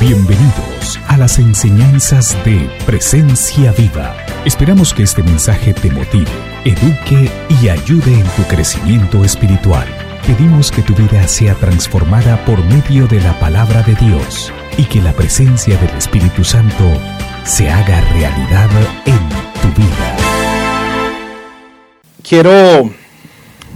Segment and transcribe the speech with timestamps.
[0.00, 4.16] Bienvenidos a las enseñanzas de Presencia Viva.
[4.44, 6.30] Esperamos que este mensaje te motive,
[6.64, 7.28] eduque
[7.60, 9.88] y ayude en tu crecimiento espiritual.
[10.24, 15.02] Pedimos que tu vida sea transformada por medio de la palabra de Dios y que
[15.02, 16.84] la presencia del Espíritu Santo
[17.44, 18.70] se haga realidad
[19.04, 19.28] en
[19.60, 20.16] tu vida.
[22.22, 22.92] Quiero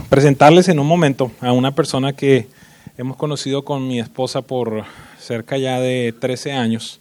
[0.08, 2.46] presentarles en un momento a una persona que
[2.96, 4.84] hemos conocido con mi esposa por
[5.22, 7.00] cerca ya de 13 años.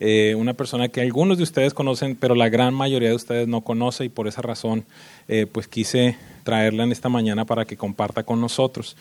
[0.00, 3.62] Eh, una persona que algunos de ustedes conocen, pero la gran mayoría de ustedes no
[3.62, 4.84] conoce y por esa razón
[5.26, 8.96] eh, pues quise traerla en esta mañana para que comparta con nosotros.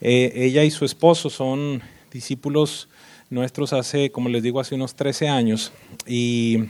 [0.00, 2.88] Eh, ella y su esposo son discípulos
[3.30, 5.72] nuestros hace, como les digo, hace unos 13 años
[6.06, 6.64] y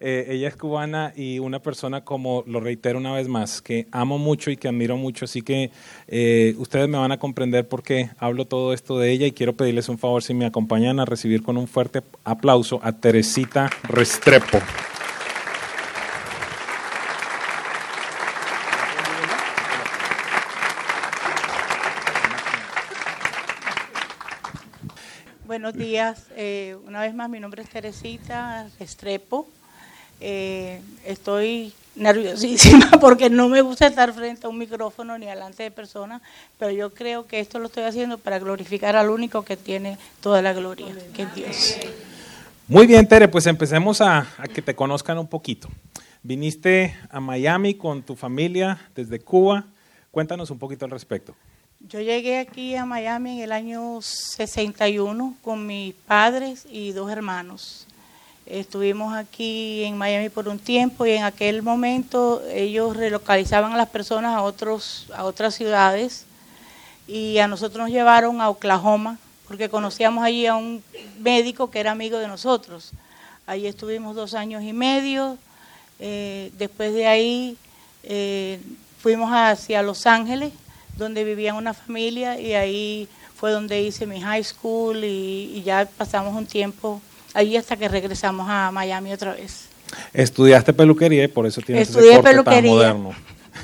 [0.00, 4.18] eh, ella es cubana y una persona, como lo reitero una vez más, que amo
[4.18, 5.70] mucho y que admiro mucho, así que
[6.08, 9.54] eh, ustedes me van a comprender por qué hablo todo esto de ella y quiero
[9.54, 14.58] pedirles un favor si me acompañan a recibir con un fuerte aplauso a Teresita Restrepo.
[25.46, 26.26] Buenos días.
[26.36, 29.46] Eh, una vez más, mi nombre es Teresita Restrepo.
[30.26, 35.70] Eh, estoy nerviosísima porque no me gusta estar frente a un micrófono ni delante de
[35.70, 36.22] personas,
[36.58, 40.40] pero yo creo que esto lo estoy haciendo para glorificar al único que tiene toda
[40.40, 41.76] la gloria, que es Dios.
[42.68, 45.68] Muy bien, Tere, pues empecemos a, a que te conozcan un poquito.
[46.22, 49.66] Viniste a Miami con tu familia desde Cuba.
[50.10, 51.34] Cuéntanos un poquito al respecto.
[51.80, 57.86] Yo llegué aquí a Miami en el año 61 con mis padres y dos hermanos.
[58.46, 63.88] Estuvimos aquí en Miami por un tiempo y en aquel momento ellos relocalizaban a las
[63.88, 66.26] personas a, otros, a otras ciudades
[67.08, 70.82] y a nosotros nos llevaron a Oklahoma porque conocíamos allí a un
[71.20, 72.90] médico que era amigo de nosotros.
[73.46, 75.38] Allí estuvimos dos años y medio.
[75.98, 77.56] Eh, después de ahí
[78.02, 78.60] eh,
[78.98, 80.52] fuimos hacia Los Ángeles,
[80.98, 85.88] donde vivía una familia y ahí fue donde hice mi high school y, y ya
[85.96, 87.00] pasamos un tiempo
[87.34, 89.66] allí hasta que regresamos a Miami otra vez.
[90.12, 93.14] Estudiaste peluquería y por eso tienes Estudié ese corte tan moderno.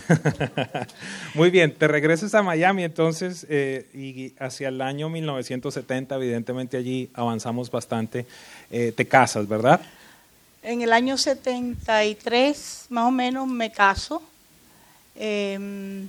[1.34, 7.10] Muy bien, te regresas a Miami entonces eh, y hacia el año 1970, evidentemente allí
[7.14, 8.26] avanzamos bastante.
[8.70, 9.80] Eh, te casas, ¿verdad?
[10.62, 14.22] En el año 73, más o menos, me caso
[15.16, 16.04] eh,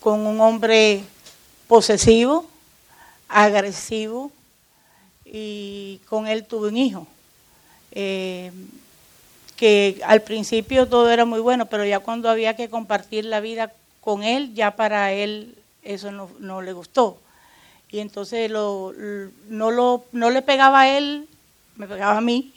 [0.00, 1.02] con un hombre
[1.66, 2.48] posesivo,
[3.28, 4.30] agresivo,
[5.30, 7.06] y con él tuve un hijo.
[7.92, 8.50] Eh,
[9.56, 13.72] que al principio todo era muy bueno, pero ya cuando había que compartir la vida
[14.00, 17.18] con él, ya para él eso no, no le gustó.
[17.90, 18.92] Y entonces lo,
[19.48, 21.26] no, lo, no le pegaba a él,
[21.76, 22.52] me pegaba a mí,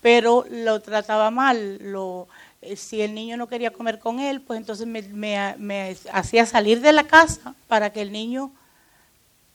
[0.00, 1.78] pero lo trataba mal.
[1.80, 2.26] Lo,
[2.62, 6.46] eh, si el niño no quería comer con él, pues entonces me, me- me hacía
[6.46, 8.50] salir de la casa para que el niño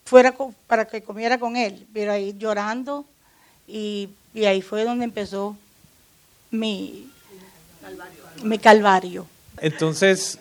[0.09, 3.05] fuera para que comiera con él, pero ahí llorando
[3.67, 5.55] y, ahí fue donde empezó
[6.49, 7.07] mi
[8.43, 9.27] mi calvario.
[9.61, 10.39] Entonces,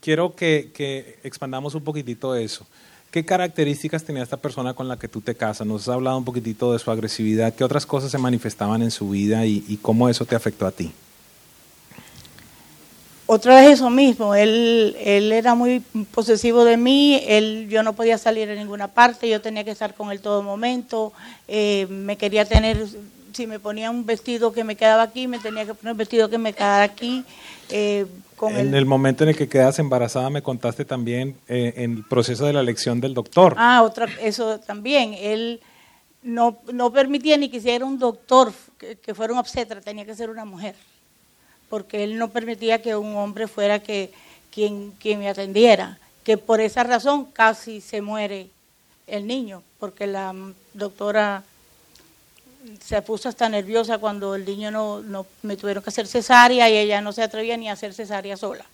[0.00, 2.66] quiero que, que expandamos un poquitito eso.
[3.10, 5.66] ¿Qué características tenía esta persona con la que tú te casas?
[5.66, 7.54] Nos has hablado un poquitito de su agresividad.
[7.54, 10.90] ¿Qué otras cosas se manifestaban en su vida y cómo eso te afectó a ti?
[13.26, 15.80] Otra vez eso mismo, él, él era muy
[16.12, 19.94] posesivo de mí, él, yo no podía salir a ninguna parte, yo tenía que estar
[19.94, 21.12] con él todo momento,
[21.48, 22.84] eh, me quería tener,
[23.32, 26.28] si me ponía un vestido que me quedaba aquí, me tenía que poner un vestido
[26.28, 27.24] que me quedara aquí.
[27.70, 28.04] eh,
[28.36, 31.92] con En el- el momento en el que quedas embarazada me contaste también eh, en
[31.96, 33.54] el proceso de la elección del doctor.
[33.56, 35.60] Ah, otra, eso también, él
[36.22, 40.14] no, no permitía ni que hiciera un doctor, que, que fuera un obstetra, tenía que
[40.14, 40.74] ser una mujer,
[41.74, 44.12] porque él no permitía que un hombre fuera que,
[44.52, 48.46] quien, quien me atendiera, que por esa razón casi se muere
[49.08, 50.32] el niño, porque la
[50.72, 51.42] doctora
[52.80, 56.76] se puso hasta nerviosa cuando el niño no, no me tuvieron que hacer cesárea y
[56.76, 58.64] ella no se atrevía ni a hacer cesárea sola.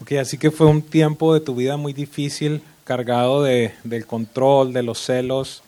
[0.00, 4.72] Ok, así que fue un tiempo de tu vida muy difícil, cargado de, del control,
[4.72, 5.62] de los celos.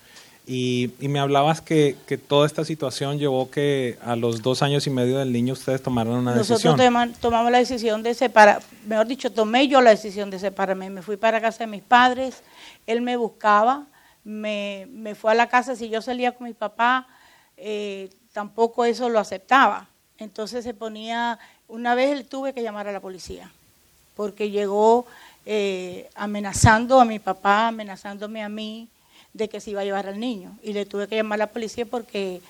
[0.47, 4.87] Y, y me hablabas que, que toda esta situación llevó que a los dos años
[4.87, 6.77] y medio del niño ustedes tomaran una Nosotros decisión.
[6.77, 10.91] toma- tomamos la decisión de separar, mejor dicho, tomé yo la decisión de separarme.
[10.91, 12.43] Me fui para casa de mis padres,
[12.87, 13.85] él me buscaba,
[14.23, 17.07] me, me fue a la casa, si yo salía con mi papá,
[17.57, 19.87] eh, tampoco eso lo aceptaba.
[20.19, 21.39] Entonces se ponía,
[21.69, 23.51] una vez él tuve que llamar a la policía,
[24.15, 25.07] porque llegó
[25.47, 28.89] eh, amenazando a mi papá, amenazándome a mí,
[29.35, 30.57] de que se iba a llevar al niño.
[30.63, 32.41] Y le tuve que llamar a la policía porque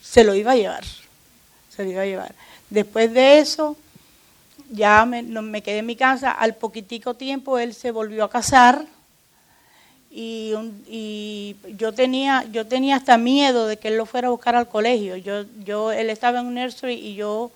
[0.00, 0.84] se lo iba a llevar.
[1.74, 2.34] Se lo iba a llevar.
[2.70, 3.76] Después de eso,
[4.70, 6.30] ya me, me quedé en mi casa.
[6.30, 8.86] Al poquitico tiempo él se volvió a casar
[10.10, 10.54] y,
[10.88, 14.68] y, yo tenía yo tenía hasta miedo de que él lo fuera a buscar al
[14.68, 15.16] colegio.
[15.16, 17.50] Yo yo él estaba en un nursery y yo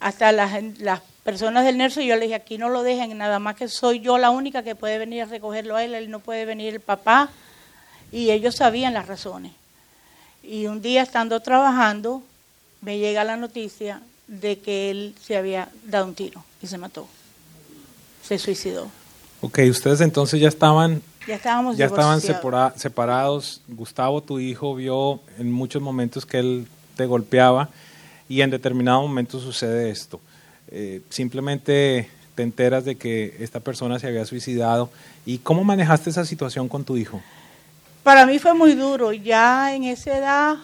[0.00, 3.56] hasta las, las personas del nursery yo le dije aquí no lo dejen nada más
[3.56, 6.44] que soy yo la única que puede venir a recogerlo a él, él no puede
[6.44, 7.30] venir el papá
[8.12, 9.52] y ellos sabían las razones.
[10.42, 12.22] Y un día estando trabajando
[12.80, 17.06] me llega la noticia de que él se había dado un tiro y se mató.
[18.22, 18.88] Se suicidó.
[19.40, 23.60] Ok, ustedes entonces ya estaban ya estábamos ya estaban separados.
[23.68, 26.66] Gustavo, tu hijo, vio en muchos momentos que él
[26.96, 27.68] te golpeaba
[28.28, 30.20] y en determinado momento sucede esto.
[30.70, 34.90] Eh, simplemente te enteras de que esta persona se había suicidado.
[35.26, 37.20] ¿Y cómo manejaste esa situación con tu hijo?
[38.08, 39.12] Para mí fue muy duro.
[39.12, 40.56] Ya en esa edad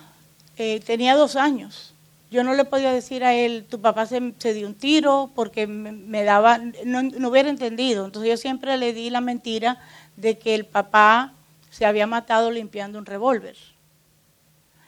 [0.56, 1.92] eh, tenía dos años.
[2.30, 6.24] Yo no le podía decir a él, tu papá se, dio un tiro porque me,
[6.24, 6.56] daba,
[6.86, 8.06] no, no, hubiera entendido.
[8.06, 9.78] Entonces yo siempre le di la mentira
[10.16, 11.34] de que el papá
[11.70, 13.56] se había matado limpiando un revólver.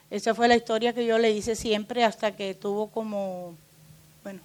[0.09, 3.53] Esa fue la historia que yo le hice siempre hasta que tuvo como,
[4.23, 4.39] bueno.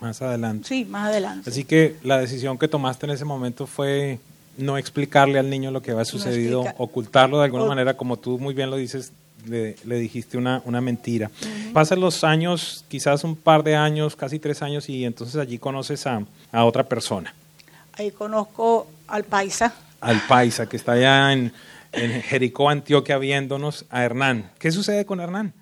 [0.00, 0.66] Más adelante.
[0.66, 1.50] Sí, más adelante.
[1.50, 4.18] Así que la decisión que tomaste en ese momento fue
[4.56, 8.54] no explicarle al niño lo que había sucedido, ocultarlo de alguna manera, como tú muy
[8.54, 9.12] bien lo dices,
[9.46, 11.30] le, dijiste una, una mentira.
[11.72, 16.06] Pasan los años, quizás un par de años, casi tres años, y entonces allí conoces
[16.06, 17.34] a, a otra persona.
[17.94, 21.52] Ahí conozco al paisa, al paisa que está allá en,
[21.92, 24.52] Jericó, Antioquia, viéndonos, a Hernán.
[24.60, 25.52] ¿Qué sucede con Hernán?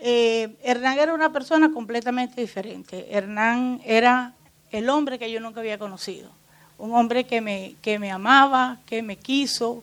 [0.00, 3.06] Eh, Hernán era una persona completamente diferente.
[3.10, 4.32] Hernán era
[4.70, 6.30] el hombre que yo nunca había conocido.
[6.78, 9.82] Un hombre que me, que me amaba, que me quiso.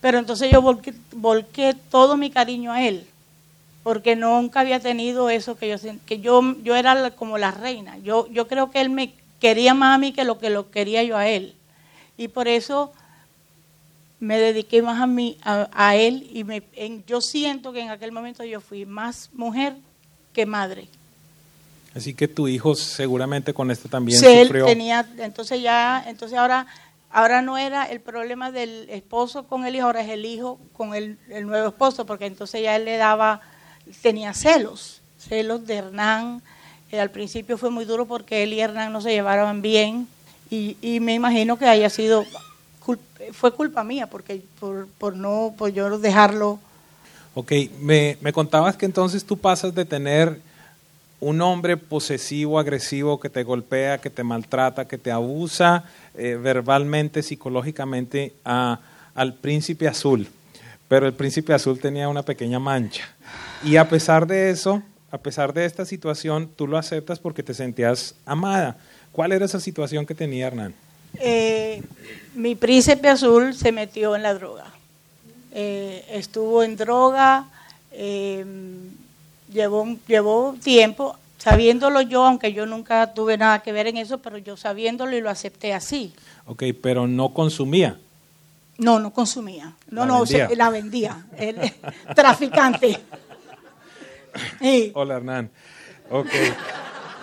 [0.00, 3.06] Pero entonces yo volqué, todo mi cariño a él,
[3.82, 7.98] porque nunca había tenido eso que yo que yo, yo era como la reina.
[7.98, 11.02] Yo, yo creo que él me quería más a mí que lo que lo quería
[11.02, 11.54] yo a él.
[12.16, 12.92] Y por eso
[14.20, 16.62] me dediqué más a mí, a, él, y me,
[17.06, 19.74] yo siento que en aquel momento yo fui más mujer
[20.34, 20.88] que madre.
[21.94, 24.66] Así que tu hijo seguramente con esto también sí, sufrió.
[24.66, 26.66] Él tenía, entonces ya, entonces ahora,
[27.10, 30.94] ahora no era el problema del esposo con el hijo, ahora es el hijo con
[30.94, 33.40] el, nuevo esposo, porque entonces ya él le daba,
[34.02, 36.42] tenía celos, celos de Hernán.
[36.92, 40.06] Eh, al principio fue muy duro porque él y Hernán no se llevaban bien,
[40.48, 42.24] y, y me imagino que haya sido
[43.32, 46.58] fue culpa mía porque por, por no por yo dejarlo.
[47.34, 50.40] Ok, me, me contabas que entonces tú pasas de tener
[51.20, 55.84] un hombre posesivo, agresivo, que te golpea, que te maltrata, que te abusa
[56.14, 58.80] eh, verbalmente, psicológicamente, a,
[59.14, 60.26] al príncipe azul.
[60.88, 63.04] Pero el príncipe azul tenía una pequeña mancha.
[63.62, 67.54] Y a pesar de eso, a pesar de esta situación, tú lo aceptas porque te
[67.54, 68.78] sentías amada.
[69.12, 70.74] ¿Cuál era esa situación que tenía Hernán?
[71.18, 71.82] Eh,
[72.34, 74.66] mi príncipe azul se metió en la droga.
[75.52, 77.46] Eh, estuvo en droga,
[79.52, 84.38] llevó, llevó tiempo, sabiéndolo yo, aunque yo nunca tuve nada que ver en eso, pero
[84.38, 86.14] yo sabiéndolo y lo acepté así.
[86.46, 87.98] Ok, pero no consumía.
[88.78, 89.74] No, no consumía.
[89.90, 90.24] No, no,
[90.56, 91.26] la vendía.
[91.36, 91.56] El,
[92.14, 92.98] traficante.
[94.94, 95.50] Hola, Hernán.
[96.10, 96.30] Ok.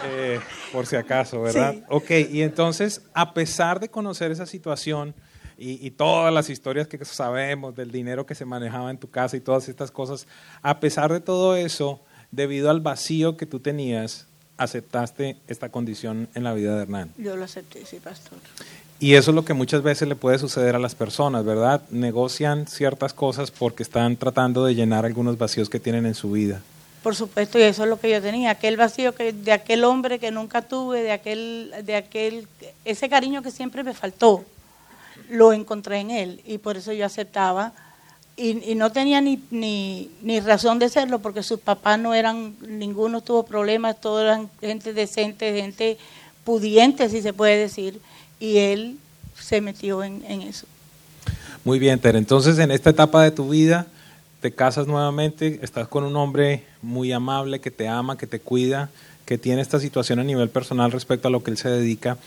[0.06, 0.40] Eh,
[0.72, 1.76] por si acaso, ¿verdad?
[1.90, 5.16] Ok, y entonces, a pesar de conocer esa situación
[5.58, 9.40] y, todas las historias que sabemos del dinero que se manejaba en tu casa y
[9.40, 10.28] todas estas cosas,
[10.62, 12.00] a pesar de todo eso,
[12.32, 17.14] debido al vacío que tú tenías, aceptaste esta condición en la vida de Hernán.
[17.18, 18.38] Yo lo acepté, sí, pastor.
[19.00, 21.84] Y eso es lo que muchas veces le puede suceder a las personas, ¿verdad?
[21.92, 26.62] Negocian ciertas cosas porque están tratando de llenar algunos vacíos que tienen en su vida.
[27.04, 30.18] Por supuesto, y eso es lo que yo tenía, aquel vacío que de aquel hombre
[30.18, 32.48] que nunca tuve, de aquel, de aquel,
[32.86, 34.44] ese cariño que siempre me faltó,
[35.30, 37.74] lo encontré en él y por eso yo aceptaba
[38.38, 43.22] y, no tenía ni, ni, ni, razón de serlo porque sus papás no eran, ninguno
[43.22, 45.98] tuvo problemas, todos eran gente decente, gente
[46.44, 48.00] pudiente, si se puede decir,
[48.40, 48.98] y él
[49.40, 50.68] se metió en, en eso.
[51.64, 52.16] Muy bien, Ter.
[52.16, 53.88] Entonces, en esta etapa de tu vida,
[54.40, 58.92] te casas nuevamente, estás con un hombre muy amable que te ama, que te cuida,
[59.26, 62.18] que tiene esta situación a nivel personal respecto a lo que él se dedica,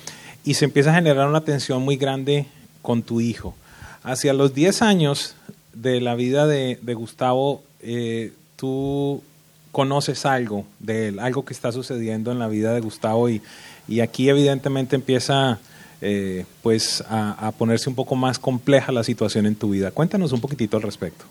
[0.45, 2.47] y se empieza a generar una tensión muy grande
[2.83, 3.55] con tu hijo.
[4.03, 5.37] Hacia los 10 años
[5.73, 9.23] de la vida de, Gustavo, eh, tú
[9.73, 13.43] conoces algo de él, algo que está sucediendo en la vida de Gustavo, y,
[13.89, 15.61] y aquí evidentemente empieza
[16.03, 19.91] eh, pues a, ponerse un poco más compleja la situación en tu vida.
[19.91, 21.27] Cuéntanos un poquitito al respecto.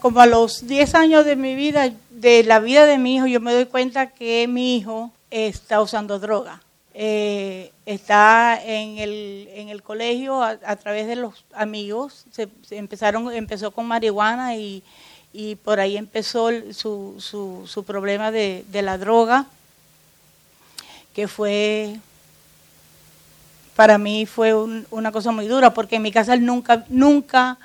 [0.00, 3.40] como a los 10 años de mi vida, de la vida de mi hijo, yo
[3.40, 6.60] me doy cuenta que mi hijo está usando droga.
[6.94, 13.70] Eh, está en el, en el colegio a, través de los amigos, se, empezaron, empezó
[13.70, 14.82] con marihuana y,
[15.32, 19.46] y por ahí empezó su, su, su problema de, de, la droga,
[21.14, 21.96] que fue,
[23.74, 27.58] para mí fue una cosa muy dura, porque en mi casa nunca, nunca,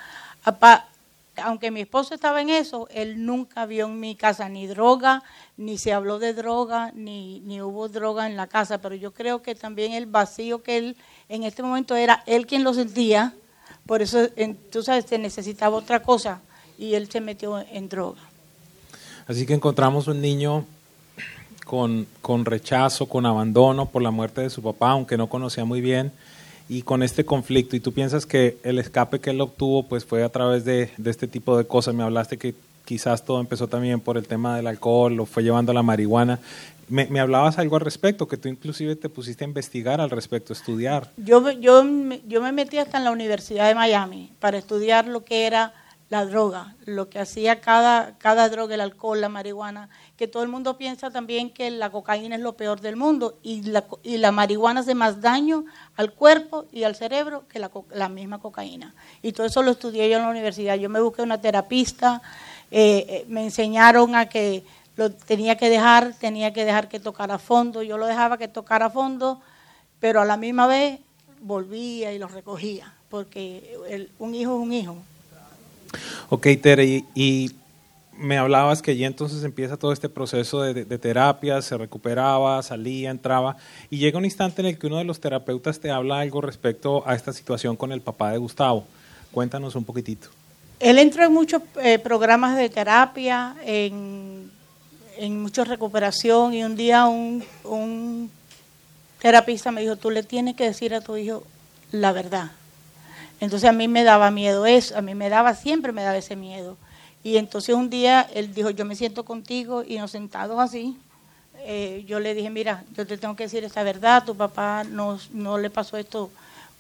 [1.43, 5.23] aunque mi esposo estaba en eso, él nunca vio en mi casa ni droga,
[5.57, 9.41] ni se habló de droga, ni, ni hubo droga en la casa, pero yo creo
[9.41, 10.97] que también el vacío que él
[11.29, 13.33] en este momento era él quien lo sentía,
[13.85, 14.27] por eso
[14.71, 16.41] tú sabes, se necesitaba otra cosa
[16.77, 18.21] y él se metió en droga.
[19.27, 20.65] Así que encontramos un niño
[21.65, 25.81] con, con rechazo, con abandono por la muerte de su papá, aunque no conocía muy
[25.81, 26.11] bien
[26.69, 27.75] y con este conflicto.
[27.75, 31.27] Y tú piensas que el escape que él obtuvo pues fue a través de, este
[31.27, 31.95] tipo de cosas.
[31.95, 32.55] Me hablaste que
[32.85, 36.39] quizás todo empezó también por el tema del alcohol, lo fue llevando a la marihuana.
[36.89, 40.53] Me, me, hablabas algo al respecto, que tú inclusive te pusiste a investigar al respecto,
[40.53, 41.11] a estudiar.
[41.17, 41.83] Yo, yo,
[42.25, 45.73] yo me metí hasta en la Universidad de Miami para estudiar lo que era
[46.09, 50.49] la droga, lo que hacía cada, cada droga, el alcohol, la marihuana, que todo el
[50.49, 54.31] mundo piensa también que la cocaína es lo peor del mundo y la, y la
[54.31, 55.65] marihuana hace más daño
[55.97, 58.93] al cuerpo y al cerebro que la, la, misma cocaína.
[59.21, 60.75] Y todo eso lo estudié yo en la universidad.
[60.75, 62.21] Yo me busqué una terapista,
[62.71, 64.63] eh, eh, me enseñaron a que
[64.95, 68.89] lo tenía que dejar, tenía que dejar que tocara fondo, yo lo dejaba que tocara
[68.89, 69.41] fondo,
[69.99, 70.99] pero a la misma vez
[71.41, 73.77] volvía y lo recogía, porque
[74.19, 74.95] un hijo es un hijo.
[76.29, 77.51] Ok, Tere, y,
[78.19, 83.57] me hablabas que ya entonces empieza todo este proceso de, terapia, se recuperaba, salía, entraba,
[83.91, 87.07] y llega un instante en el que uno de los terapeutas te habla algo respecto
[87.07, 88.87] a esta situación con el papá de Gustavo.
[89.31, 90.29] Cuéntanos un poquitito.
[90.79, 94.49] Él entró en muchos eh, programas de terapia, en,
[95.17, 98.31] en mucha recuperación, y un día un, un
[99.19, 101.43] terapista me dijo, tú le tienes que decir a tu hijo
[101.91, 102.51] la verdad.
[103.39, 106.35] Entonces a mí me daba miedo eso, a mí me daba, siempre me daba ese
[106.35, 106.77] miedo.
[107.23, 110.97] Y entonces un día él dijo, yo me siento contigo y nos sentados así,
[111.59, 115.19] eh, yo le dije, mira, yo te tengo que decir esta verdad, tu papá no,
[115.33, 116.29] no le pasó esto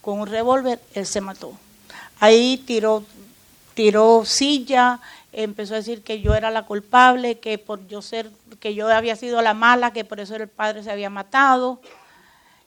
[0.01, 1.53] con un revólver, él se mató.
[2.19, 3.03] Ahí tiró,
[3.73, 4.99] tiró silla,
[5.33, 9.15] empezó a decir que yo era la culpable, que por yo ser, que yo había
[9.15, 11.81] sido la mala, que por eso el padre se había matado.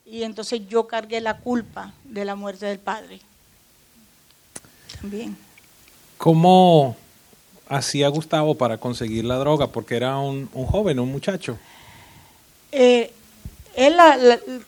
[0.05, 3.21] Y entonces yo cargué la culpa de la muerte del padre.
[5.03, 5.37] Bien.
[6.19, 6.97] ¿Cómo
[7.69, 9.69] hacía Gustavo para conseguir la droga?
[9.69, 11.59] Porque era un, joven, un muchacho.
[12.73, 13.13] Eh,
[13.75, 13.97] él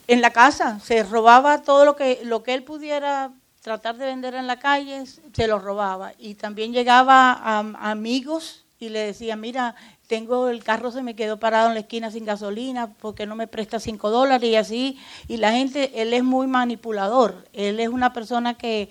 [0.08, 4.34] en la casa se robaba todo lo que, lo que él pudiera tratar de vender
[4.34, 6.12] en la calle, se lo robaba.
[6.18, 9.76] Y también llegaba a, amigos y le decía, mira,
[10.08, 13.46] tengo el carro se me quedó parado en la esquina sin gasolina, porque no me
[13.46, 14.50] presta cinco dólares?
[14.50, 14.98] Y así,
[15.28, 18.90] y la gente, él es muy manipulador, él es una persona que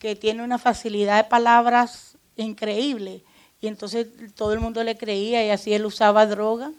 [0.00, 3.22] que tiene una facilidad de palabras increíble.
[3.60, 6.72] Y entonces todo el mundo le creía y así él usaba droga,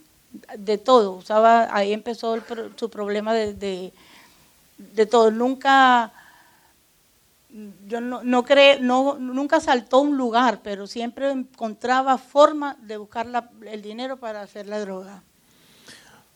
[0.58, 2.36] de todo, usaba, ahí empezó
[2.75, 3.92] su problema de,
[4.78, 5.30] de, todo.
[5.30, 6.12] Nunca,
[7.88, 8.44] yo no, no,
[8.80, 13.28] no nunca saltó un lugar, pero siempre encontraba forma de buscar
[13.68, 15.22] el dinero para hacer la droga.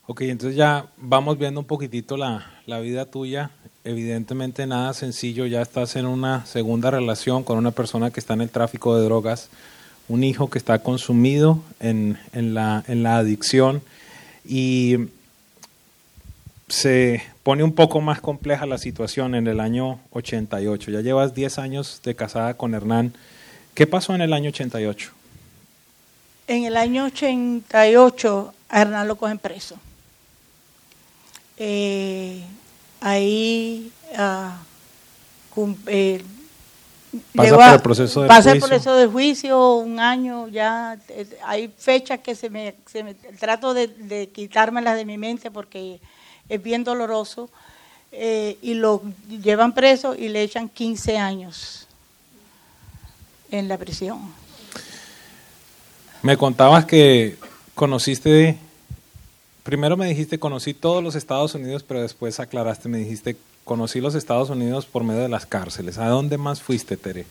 [0.06, 3.50] Ok, entonces ya vamos viendo un poquitito la, la vida tuya
[3.86, 8.42] evidentemente nada sencillo, ya estás en una segunda relación con una persona que está en
[8.42, 9.50] el tráfico de drogas,
[10.10, 13.82] un hijo que está consumido en, la, en la adicción
[14.44, 14.98] y
[16.68, 20.92] se pone un poco más compleja la situación en el año 88.
[20.92, 23.14] Ya llevas 10 años de casada con Hernán.
[23.76, 25.12] ¿Qué pasó en el año 88?
[26.48, 29.78] En el año 88 a Hernán lo cogen preso.
[31.58, 32.42] Eh,
[33.06, 36.24] ahí uh, eh,
[37.36, 38.54] pasa por el proceso de pasa juicio.
[38.54, 43.14] el proceso de juicio un año ya eh, hay fechas que se me, se me
[43.14, 46.00] trato de, de, quitármelas de mi mente porque
[46.50, 47.52] es bien doloroso
[48.12, 51.88] eh, y lo llevan preso y le echan 15 años
[53.52, 54.34] en la prisión
[56.24, 57.38] me contabas que
[57.76, 58.58] conociste
[59.66, 64.14] primero me dijiste conocí todos los Estados Unidos, pero después aclaraste, me dijiste conocí los
[64.14, 65.98] Estados Unidos por medio de las cárceles.
[65.98, 67.26] ¿A dónde más fuiste, Tere?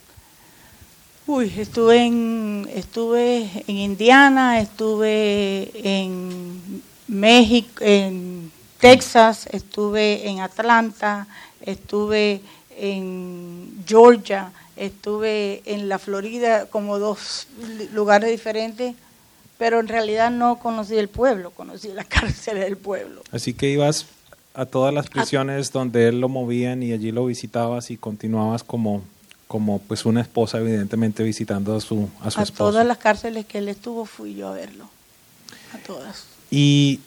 [1.27, 11.29] Uy, estuve en, estuve en Indiana, estuve en México, en Texas, estuve en Atlanta,
[11.63, 12.43] estuve
[12.77, 17.47] en Georgia, estuve en la Florida, como dos
[17.93, 18.97] lugares diferentes,
[19.59, 23.23] pero en realidad no conocí el pueblo, conocí la cárcel del pueblo.
[23.33, 24.07] Así que ibas
[24.55, 29.03] a todas las prisiones donde él lo movían y allí lo visitabas y continuabas como
[29.47, 32.71] como pues una esposa evidentemente visitando a su a su a esposo.
[32.71, 34.89] todas las cárceles que él estuvo fui yo a verlo,
[35.75, 36.25] a todas.
[36.51, 37.01] ¿Y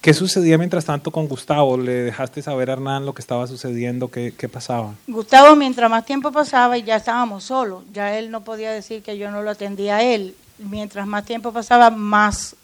[0.00, 1.76] qué sucedía mientras tanto con Gustavo?
[1.76, 4.10] ¿Le dejaste saber a Hernán lo que estaba sucediendo?
[4.10, 4.94] ¿Qué, qué pasaba?
[5.06, 9.18] Gustavo, mientras más tiempo pasaba y ya estábamos solos, ya él no podía decir que
[9.18, 10.34] yo no lo atendía a él.
[10.58, 12.56] Mientras más tiempo pasaba, más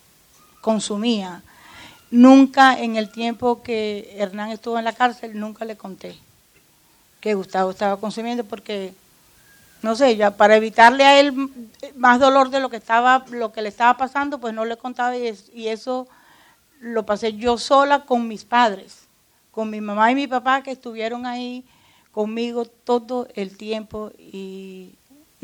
[0.60, 1.42] consumía.
[2.10, 6.16] Nunca en el tiempo que Hernán estuvo en la cárcel, nunca le conté
[7.20, 8.92] que Gustavo estaba consumiendo porque
[9.82, 11.34] no sé, ya para evitarle a él
[11.96, 15.16] más dolor de lo que estaba lo que le estaba pasando, pues no le contaba
[15.16, 16.06] y, es- y eso
[16.80, 19.00] lo pasé yo sola con mis padres,
[19.50, 21.64] con mi mamá y mi papá que estuvieron ahí
[22.12, 24.94] conmigo todo el tiempo y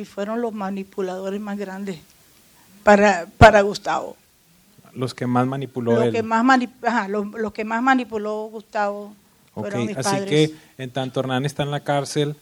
[0.04, 1.98] fueron los manipuladores más grandes
[2.82, 4.16] para, para Gustavo.
[4.94, 6.12] Los que más manipuló él.
[6.12, 9.14] que más mani- ajá, los, los que más manipuló Gustavo
[9.54, 10.28] fueron mis así padres.
[10.28, 12.34] que en tanto Hernán está en la cárcel,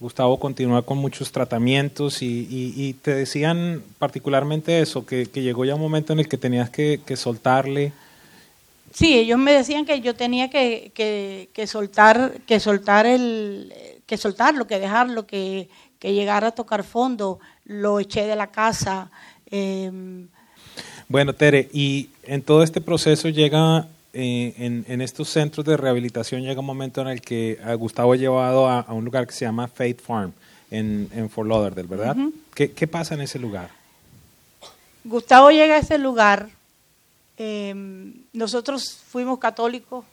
[0.00, 5.64] Gustavo continúa con muchos tratamientos y, y- y te decían particularmente eso, que, que llegó
[5.64, 7.92] ya un momento en el que tenías que, que soltarle.
[8.92, 13.72] Sí, ellos me decían que yo tenía que, que, que soltar, que soltar el,
[14.06, 17.40] que soltarlo, que dejarlo, que, que llegara a tocar fondo.
[17.64, 19.10] Lo eché de la casa.
[19.54, 19.90] Eh,
[21.08, 26.42] Bueno, Tere, y en todo este proceso llega, eh, en, en estos centros de rehabilitación,
[26.42, 29.32] llega un momento en el que a Gustavo es llevado a, a un lugar que
[29.32, 30.32] se llama Faith Farm
[30.70, 32.16] en, en Fort Lauderdale, ¿verdad?
[32.54, 33.70] ¿Qué, ¿Qué pasa en ese lugar?
[35.04, 36.48] Gustavo llega a ese lugar.
[37.36, 37.74] eh,
[38.32, 40.04] nosotros fuimos católicos,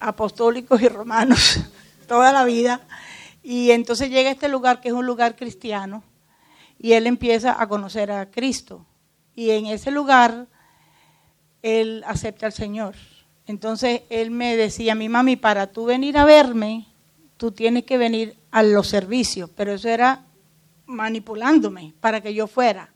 [0.00, 1.60] apostólicos y romanos
[2.08, 2.80] toda la vida.
[3.42, 6.02] Y entonces llega a este lugar que es un lugar cristiano
[6.82, 8.86] y él empieza a conocer a Cristo.
[9.34, 10.46] Y en ese lugar
[11.62, 12.94] él acepta al Señor.
[13.46, 16.86] Entonces él me decía, mi mami, para tú venir a verme,
[17.36, 19.50] tú tienes que venir a los servicios.
[19.54, 20.24] Pero eso era
[20.86, 22.88] manipulándome para que yo fuera.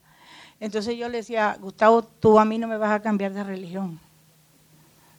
[0.61, 4.01] Entonces yo le decía, Gustavo, tú a mí no me vas a cambiar de religión.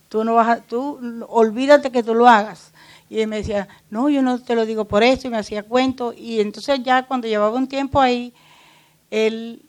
[0.09, 2.73] Tú no vas a, tú olvídate que tú lo hagas.
[3.11, 5.61] Y él me decía, no, yo no te lo digo por eso, y me hacía
[5.61, 6.13] cuento.
[6.17, 8.33] Y entonces ya cuando llevaba un tiempo ahí,
[9.11, 9.61] él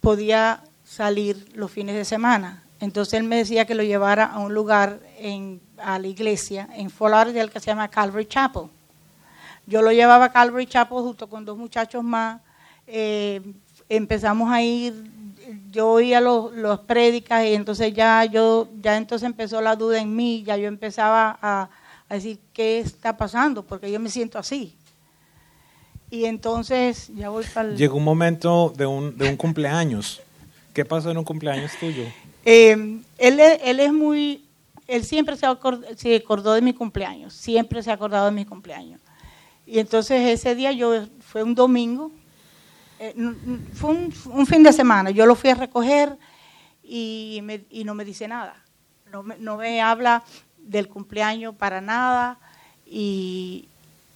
[0.00, 2.62] podía salir los fines de semana.
[2.80, 6.90] Entonces él me decía que lo llevara a un lugar en, a la iglesia en
[6.90, 8.64] Fort Lauderdale que se llama Calvary Chapel.
[9.66, 12.40] Yo lo llevaba a Calvary Chapel junto con dos muchachos más.
[12.86, 13.42] eh,
[13.88, 15.10] empezamos a ir,
[15.70, 20.14] yo oía los, los prédicas y entonces ya yo, ya entonces empezó la duda en
[20.14, 21.70] mí, ya yo empezaba a,
[22.08, 24.76] a decir qué está pasando, porque yo me siento así.
[26.10, 27.76] Y entonces ya voy para el...
[27.76, 30.20] Llegó un momento de un, de un cumpleaños.
[30.72, 32.04] ¿Qué pasó en un cumpleaños tuyo?
[32.44, 34.44] Eh, él, él es muy,
[34.86, 38.44] él siempre se, acor- se acordó de mi cumpleaños, siempre se ha acordado de mi
[38.46, 39.00] cumpleaños.
[39.66, 42.10] Y entonces ese día yo, fue un domingo,
[43.00, 43.14] eh,
[43.74, 46.16] fue un, un fin de semana, yo lo fui a recoger
[46.82, 48.64] y, me- y no me dice nada,
[49.12, 50.24] no me, no me habla
[50.56, 52.38] del cumpleaños para nada
[52.86, 53.67] y,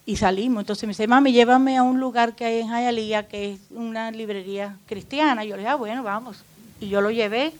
[0.04, 0.62] y salimos.
[0.62, 4.10] Entonces me dice, mami, llévame a un lugar que hay en Hialeah que es una
[4.10, 5.44] librería cristiana.
[5.44, 6.42] Yo le dije, ah, bueno, vamos.
[6.80, 7.52] Y yo lo llevé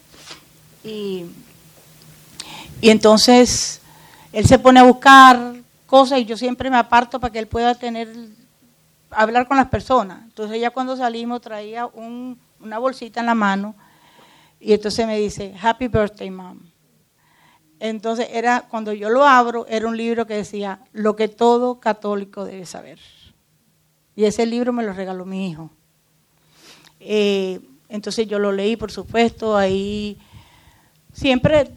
[0.84, 1.24] y,
[2.80, 3.80] y entonces
[4.32, 5.54] él se pone a buscar
[5.86, 8.08] cosas y yo siempre me aparto para que él pueda tener,
[9.10, 10.22] hablar con las personas.
[10.24, 13.74] Entonces ya cuando salimos traía un- una bolsita en la mano
[14.60, 16.58] y entonces me dice, Happy Birthday, Mom.
[17.84, 22.44] Entonces era, cuando yo lo abro, era un libro que decía, lo que todo católico
[22.44, 23.00] debe saber.
[24.14, 25.68] Y ese libro me lo regaló mi hijo.
[27.00, 30.16] Eh, entonces yo lo leí, por supuesto, ahí
[31.12, 31.72] siempre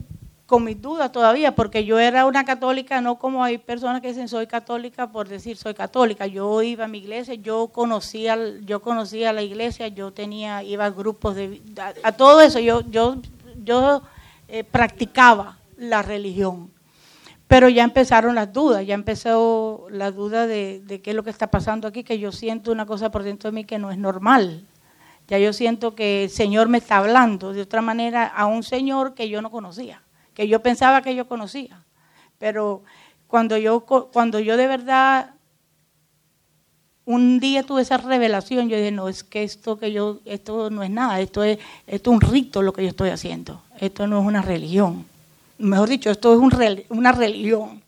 [0.46, 4.28] con mis dudas todavía, porque yo era una católica, no como hay personas que dicen
[4.28, 6.28] soy católica por decir soy católica.
[6.28, 10.90] Yo iba a mi iglesia, yo conocía, yo conocía la iglesia, yo tenía, iba a
[10.90, 11.60] grupos de,
[12.04, 13.16] a, todo eso, yo, yo,
[13.64, 14.02] yo
[14.46, 16.70] eh, practicaba la religión.
[17.48, 21.30] Pero ya empezaron las dudas, ya empezó la duda de, de qué es lo que
[21.30, 23.98] está pasando aquí, que yo siento una cosa por dentro de mí que no es
[23.98, 24.66] normal.
[25.28, 29.14] Ya yo siento que el Señor me está hablando de otra manera a un Señor
[29.14, 30.02] que yo no conocía,
[30.34, 31.82] que yo pensaba que yo conocía.
[32.38, 32.82] Pero
[33.26, 35.30] cuando yo, cuando yo de verdad
[37.04, 40.82] un día tuve esa revelación, yo dije, no, es que esto que yo, esto no
[40.82, 44.20] es nada, esto es, esto es un rito lo que yo estoy haciendo, esto no
[44.20, 45.06] es una religión.
[45.58, 46.52] Mejor dicho, esto es un
[46.90, 47.82] una religión.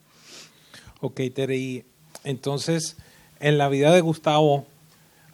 [1.01, 1.85] Ok, Tere, y
[2.25, 2.97] entonces,
[3.41, 4.67] en la vida de Gustavo,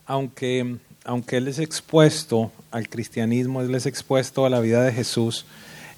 [0.06, 5.46] aunque, aunque él es expuesto al cristianismo, él es expuesto a la vida de Jesús,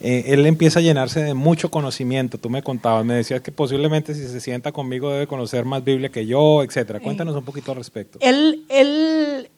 [0.00, 2.38] eh, él empieza a llenarse de mucho conocimiento.
[2.38, 6.10] Tú me contabas, me decías que posiblemente si se sienta conmigo debe conocer más Biblia
[6.10, 7.00] que yo, etcétera.
[7.00, 8.18] Cuéntanos un poquito al respecto.
[8.20, 9.48] Él, él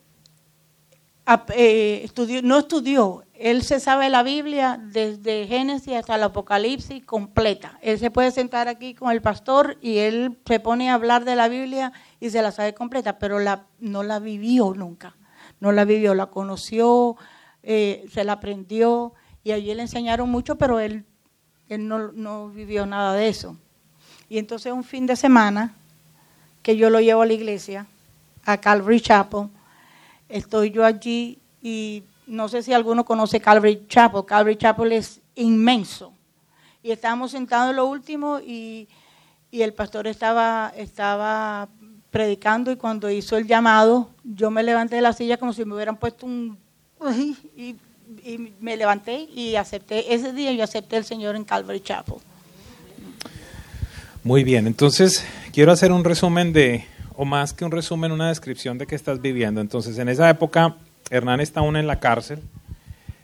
[1.55, 7.79] eh, estudió, no estudió, él se sabe la Biblia desde Génesis hasta el Apocalipsis completa.
[7.83, 11.37] Él se puede sentar aquí con el pastor y él se pone a hablar de
[11.37, 13.39] la Biblia y se la sabe completa, pero
[13.79, 15.15] no la vivió nunca.
[15.61, 17.17] No la vivió, la conoció,
[17.63, 21.05] eh, se la aprendió y allí le enseñaron mucho, pero él,
[21.69, 23.57] él no, no vivió nada de eso.
[24.29, 25.75] Y entonces un fin de semana
[26.63, 27.87] que yo lo llevo a la iglesia,
[28.45, 29.49] a Calvary Chapel,
[30.29, 34.25] estoy yo allí y no sé si alguno conoce Calvary Chapel.
[34.27, 36.13] Calvary Chapel es inmenso.
[36.83, 38.89] Y estábamos sentados en lo último y,
[39.51, 41.69] el pastor estaba, estaba
[42.11, 45.75] predicando y cuando hizo el llamado, yo me levanté de la silla como si me
[45.75, 46.59] hubieran puesto un...
[47.57, 47.77] Y,
[48.25, 52.17] y me levanté y acepté, ese día yo acepté al Señor en Calvary Chapel.
[54.25, 56.87] Muy bien, entonces quiero hacer un resumen de,
[57.17, 59.61] o más que un resumen, una descripción de qué estás viviendo.
[59.61, 60.77] Entonces, en esa época,
[61.11, 62.41] Hernán está aún en la cárcel.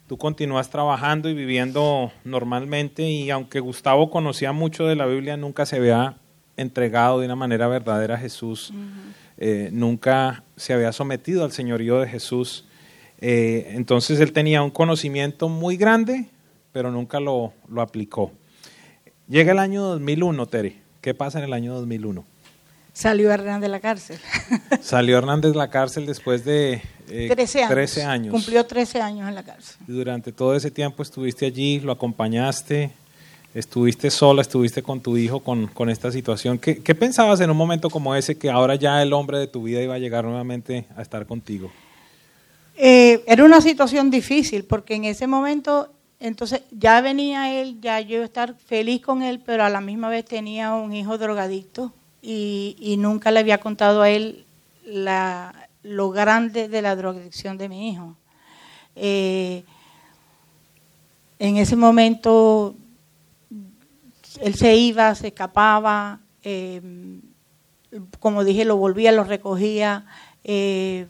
[0.07, 5.65] Tú continúas trabajando y viviendo normalmente y aunque Gustavo conocía mucho de la Biblia, nunca
[5.67, 6.17] se había
[6.57, 8.73] entregado de una manera verdadera a Jesús,
[9.39, 12.67] eh, nunca se había sometido al señorío de Jesús.
[13.21, 16.29] Eh, entonces él tenía un conocimiento muy grande,
[16.73, 18.31] pero nunca lo, lo aplicó.
[19.27, 20.81] Llega el año 2001, Terry.
[21.01, 22.25] ¿Qué pasa en el año 2001?
[22.93, 24.19] Salió Hernández de la cárcel.
[24.81, 28.33] Salió Hernández de la cárcel después de eh, 13, años.
[28.33, 29.77] Cumplió 13 años en la cárcel.
[29.87, 32.91] durante todo ese tiempo estuviste allí, lo acompañaste,
[33.55, 36.59] estuviste sola, estuviste con tu hijo con, con esta situación.
[36.59, 39.63] ¿Qué, ¿Qué, pensabas en un momento como ese que ahora ya el hombre de tu
[39.63, 41.71] vida iba a llegar nuevamente a estar contigo?
[42.77, 48.17] Eh, era una situación difícil porque en ese momento, entonces ya venía él, ya yo
[48.17, 51.93] iba a estar feliz con él, pero a la misma vez tenía un hijo drogadicto
[52.21, 54.45] y, nunca le había contado a él
[54.85, 58.17] la, lo grande de la drogadicción de mi hijo.
[58.97, 59.65] Eh,
[61.39, 62.75] en ese momento
[64.41, 66.81] él se iba, se escapaba, eh,
[68.19, 70.07] como dije, lo volvía, lo recogía,
[70.43, 71.07] eh,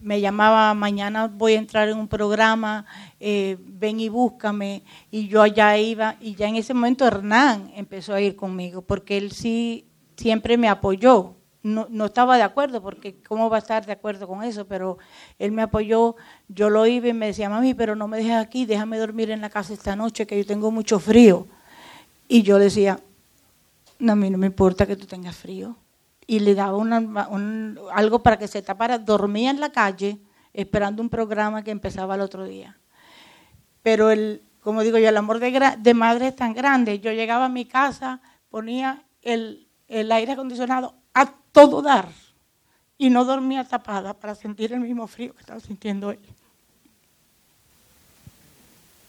[0.00, 2.86] me llamaba, mañana voy a entrar en un programa,
[3.20, 8.20] ven y búscame, y yo allá iba, y ya en ese momento Hernán empezó a
[8.20, 11.37] ir conmigo, porque él sí siempre me apoyó.
[11.68, 14.98] No, no, estaba de acuerdo, porque cómo va a estar de acuerdo con eso, pero
[15.38, 16.16] él me apoyó,
[16.48, 19.40] yo lo iba y me decía, mami, pero no me dejes aquí, déjame dormir en
[19.40, 21.46] la casa esta noche, que yo tengo mucho frío.
[22.26, 23.00] Y yo decía,
[23.98, 25.76] no, a mí no me importa que tú tengas frío.
[26.26, 26.76] Y le daba
[27.92, 30.18] algo para que se tapara, dormía en la calle
[30.52, 32.78] esperando un programa que empezaba el otro día.
[33.82, 37.00] Pero el, como digo yo, el amor de, de madre es tan grande.
[37.00, 40.94] Yo llegaba a mi casa, ponía el, aire acondicionado
[41.52, 42.08] todo dar
[42.98, 46.18] y no dormía tapada para sentir el mismo frío que estaba sintiendo él.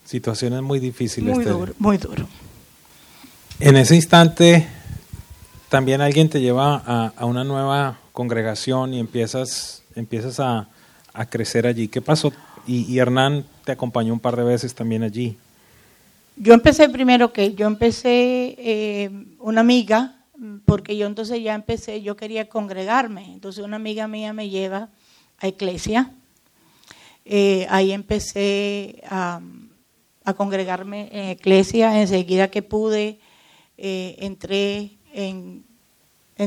[0.05, 1.35] Situaciones muy difíciles.
[1.35, 2.27] Muy duro, muy duro.
[3.59, 4.67] En ese instante
[5.69, 10.67] también alguien te lleva a, una nueva congregación y empiezas, empiezas a,
[11.29, 11.89] crecer allí.
[11.89, 12.31] ¿Qué pasó?
[12.65, 15.37] Y, Hernán te acompañó un par de veces también allí.
[16.37, 20.18] Yo empecé primero que yo empecé eh, una amiga
[20.65, 23.33] porque yo entonces ya empecé, yo quería congregarme.
[23.33, 24.89] Entonces una amiga mía me lleva
[25.37, 26.13] a iglesia.
[27.25, 29.41] Eh, ahí empecé a,
[30.37, 31.99] congregarme en iglesia.
[31.99, 33.19] Enseguida que pude,
[33.77, 35.65] eh, entré en,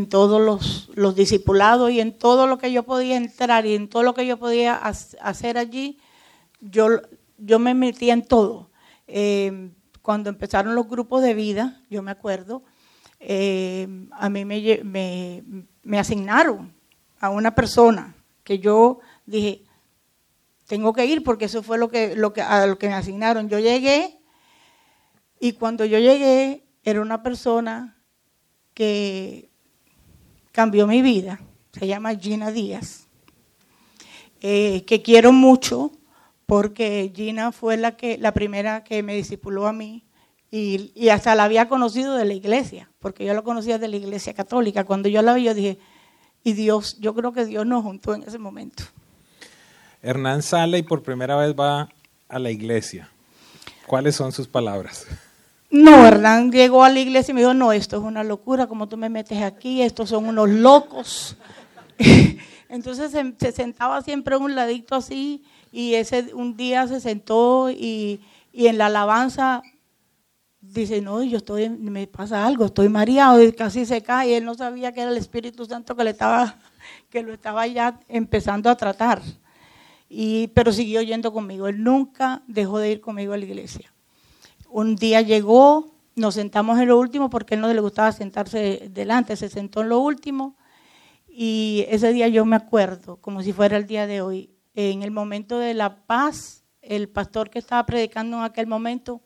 [0.09, 4.05] todos los, los, discipulados y en todo lo que yo podía entrar y en todo
[4.05, 5.99] lo que yo podía hacer allí,
[6.61, 6.89] yo,
[7.39, 8.71] yo me metí en todo.
[9.09, 12.63] Eh, cuando empezaron los grupos de vida, yo me acuerdo,
[13.25, 16.75] eh, a mí me, asignaron
[17.21, 19.63] a una persona que yo dije,
[20.67, 23.49] tengo que ir porque eso fue lo que, lo que, a lo que me asignaron.
[23.49, 24.19] Yo llegué
[25.39, 27.97] y cuando yo llegué era una persona
[28.75, 29.51] que
[30.51, 31.41] cambió mi vida,
[31.73, 33.07] se llama Gina Díaz,
[34.41, 35.93] eh, que quiero mucho
[36.47, 40.05] porque Gina fue la, que, la primera que me discipuló a mí
[40.55, 44.35] y, hasta la había conocido de la iglesia, porque yo la conocía de la iglesia
[44.35, 44.85] católica.
[44.85, 45.79] Cuando yo la vi, yo dije,
[46.45, 48.85] y Dios, yo creo que Dios nos juntó en ese momento.
[50.03, 51.89] Hernán sale y por primera vez va
[52.29, 53.09] a la iglesia.
[53.87, 55.07] ¿Cuáles son sus palabras?
[55.71, 58.91] No, Hernán llegó a la iglesia y me dijo, no, esto es una locura, como
[58.91, 61.39] tú me metes aquí, estos son unos locos.
[62.69, 68.21] Entonces se, sentaba siempre un ladito así y ese un día se sentó y,
[68.53, 69.63] y en la alabanza
[70.73, 74.37] dice, no, yo estoy, me pasa algo, estoy mareado casi se cae.
[74.37, 76.59] Él no sabía que era el Espíritu Santo que le estaba,
[77.11, 79.23] que lo estaba ya empezando a tratar.
[80.09, 81.69] Y, pero siguió yendo conmigo.
[81.69, 83.93] Él nunca dejó de ir conmigo a la iglesia.
[84.69, 89.37] Un día llegó, nos sentamos en lo último porque él no le gustaba sentarse delante,
[89.37, 90.57] se sentó en lo último
[91.35, 95.11] y ese día yo me acuerdo, como si fuera el día de hoy, en el
[95.11, 99.23] momento de la paz, el pastor que estaba predicando en aquel momento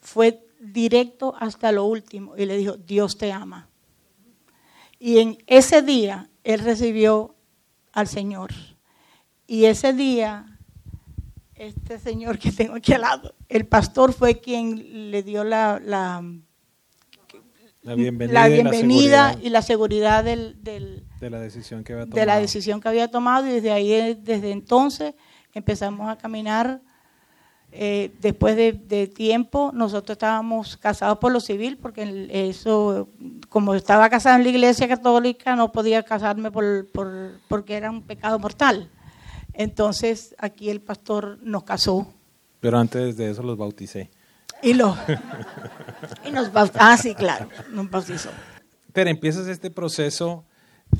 [0.00, 3.68] fue directo hasta lo último y le dijo, Dios te ama.
[4.98, 7.34] Y en ese día él recibió
[7.92, 8.50] al Señor.
[9.46, 10.50] Y ese día
[11.60, 16.22] este señor que tengo aquí al lado, el pastor fue quien le dio la, la,
[17.94, 22.20] bienvenida, y, la seguridad del, de la decisión que había tomado.
[22.20, 25.14] De la decisión que había tomado y desde ahí, desde entonces,
[25.52, 26.80] empezamos a caminar.
[27.72, 33.08] Eh, después de, tiempo, nosotros estábamos casados por lo civil, porque eso,
[33.48, 38.02] como estaba casado en la iglesia católica, no podía casarme por, por, porque era un
[38.02, 38.90] pecado mortal.
[39.52, 42.12] Entonces aquí el pastor nos casó.
[42.60, 44.10] Pero antes de eso los bauticé.
[44.62, 44.96] Y, lo,
[46.26, 46.78] y nos bautizó.
[46.82, 48.30] Ah, sí, claro, nos bautizó.
[48.92, 50.44] Pero empiezas este proceso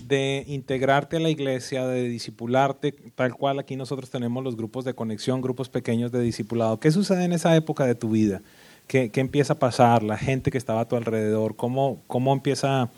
[0.07, 4.95] de integrarte a la iglesia, de discipularte, tal cual aquí nosotros tenemos los grupos de
[4.95, 6.81] conexión, grupos pequeños de discipulado.
[6.81, 8.41] ¿Qué sucede en esa época de tu vida?
[8.87, 10.03] ¿Qué, empieza a pasar?
[10.03, 12.89] La gente que estaba a tu alrededor, ¿cómo, cómo empieza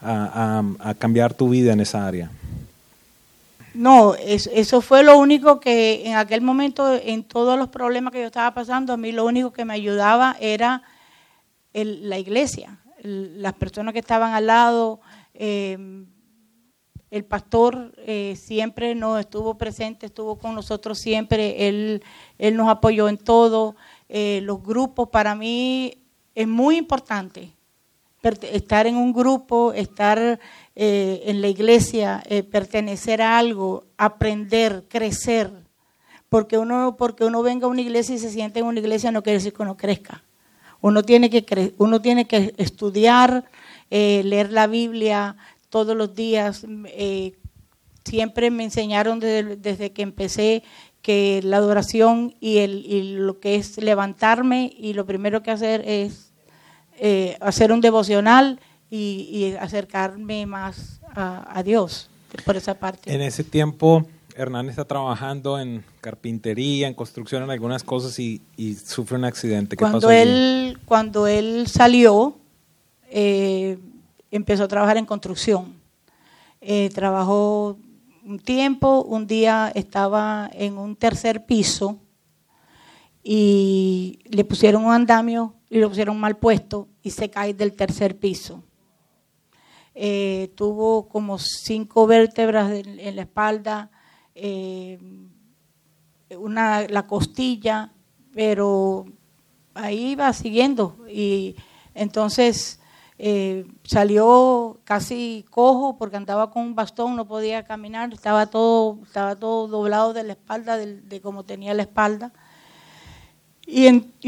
[0.00, 2.30] a cambiar tu vida en esa área?
[3.74, 8.26] No, eso fue lo único que en aquel momento, en todos los problemas que yo
[8.26, 10.82] estaba pasando, a mí lo único que me ayudaba era
[11.72, 15.00] la iglesia, las personas que estaban al lado.
[15.32, 16.06] Em,
[17.12, 22.02] el pastor eh, siempre nos estuvo presente, estuvo con nosotros siempre, él,
[22.38, 23.76] él nos apoyó en todo.
[24.08, 25.98] Eh, los grupos para mí
[26.34, 27.50] es muy importante
[28.22, 30.40] estar en un grupo, estar
[30.74, 35.50] eh, en la iglesia, pertenecer a algo, aprender, crecer.
[36.30, 39.22] Porque uno, porque uno venga a una iglesia y se siente en una iglesia no
[39.22, 40.22] quiere decir que uno crezca.
[40.80, 43.44] Uno tiene que, uno tiene que estudiar,
[43.90, 45.36] leer la Biblia
[45.72, 46.66] todos los días.
[48.04, 50.62] siempre me enseñaron desde, desde, que empecé
[51.00, 55.82] que la adoración y, el, y lo que es levantarme y lo primero que hacer
[55.86, 56.32] es
[56.98, 62.10] eh, hacer un devocional y, acercarme más a, Dios
[62.44, 63.12] por esa parte.
[63.12, 64.06] En ese tiempo,
[64.36, 68.42] Hernán está trabajando en carpintería, en construcción, en algunas cosas y,
[68.84, 69.76] sufre un accidente.
[69.76, 72.36] ¿Qué cuando, él, cuando él salió,
[73.10, 73.78] eh,
[74.32, 75.74] empezó a trabajar en construcción.
[76.60, 77.76] Eh, trabajó
[78.24, 81.98] un tiempo, un día estaba en un tercer piso
[83.22, 88.18] y le pusieron un andamio y lo pusieron mal puesto y se cae del tercer
[88.18, 88.62] piso.
[89.94, 93.90] Eh, tuvo como cinco vértebras en, la espalda,
[94.34, 94.98] eh,
[96.38, 97.92] una, la costilla,
[98.32, 99.04] pero
[99.74, 101.56] ahí iba siguiendo y
[101.94, 102.80] entonces
[103.18, 109.36] eh, salió casi cojo porque andaba con un bastón, no podía caminar, estaba todo, estaba
[109.36, 112.32] todo doblado de la espalda, de, de como tenía la espalda.
[113.66, 113.86] Y,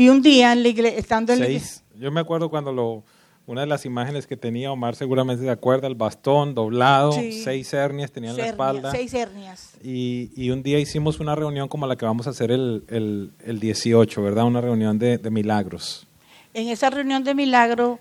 [0.09, 3.05] un día, en la iglesia, estando en la iglesia, Yo me acuerdo cuando lo,
[3.47, 8.12] una de las imágenes que tenía, Omar seguramente se acuerda, el bastón doblado, seis hernias
[8.12, 8.90] tenía en la espalda.
[8.90, 9.75] Seis hernias.
[9.83, 13.33] Y, y, un día hicimos una reunión como la que vamos a hacer el, el,
[13.44, 14.44] el 18, ¿verdad?
[14.44, 16.07] Una reunión de, de, milagros.
[16.55, 17.99] En esa reunión de milagros,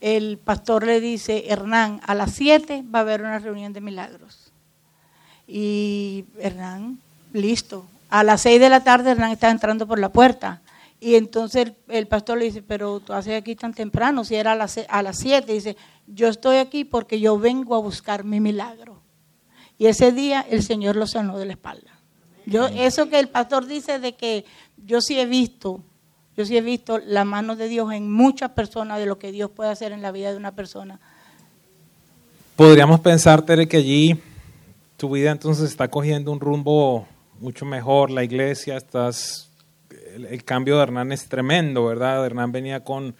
[0.00, 4.52] el pastor le dice, Hernán, a las 7 va a haber una reunión de milagros.
[5.46, 6.98] Y Hernán,
[7.32, 10.62] listo, a las seis de la tarde Hernán estaba entrando por la puerta.
[11.00, 14.56] Y entonces el, pastor le dice, pero tú haces aquí tan temprano, si era a
[14.56, 15.52] las, a las siete.
[15.52, 19.00] Dice, yo estoy aquí porque yo vengo a buscar mi milagro.
[19.78, 21.98] Y ese día el Señor lo sanó de la espalda.
[22.46, 24.44] Yo, eso que el pastor dice de que
[24.84, 25.82] yo sí he visto,
[26.38, 29.50] yo sí he visto la mano de Dios en muchas personas, de lo que Dios
[29.50, 31.00] puede hacer en la vida de una persona.
[32.54, 34.20] Podríamos pensar, Tere, que allí
[34.96, 37.08] tu vida entonces está cogiendo un rumbo
[37.40, 39.50] mucho mejor, la iglesia, estás,
[40.14, 42.24] el, cambio de Hernán es tremendo, ¿verdad?
[42.24, 43.16] Hernán venía con,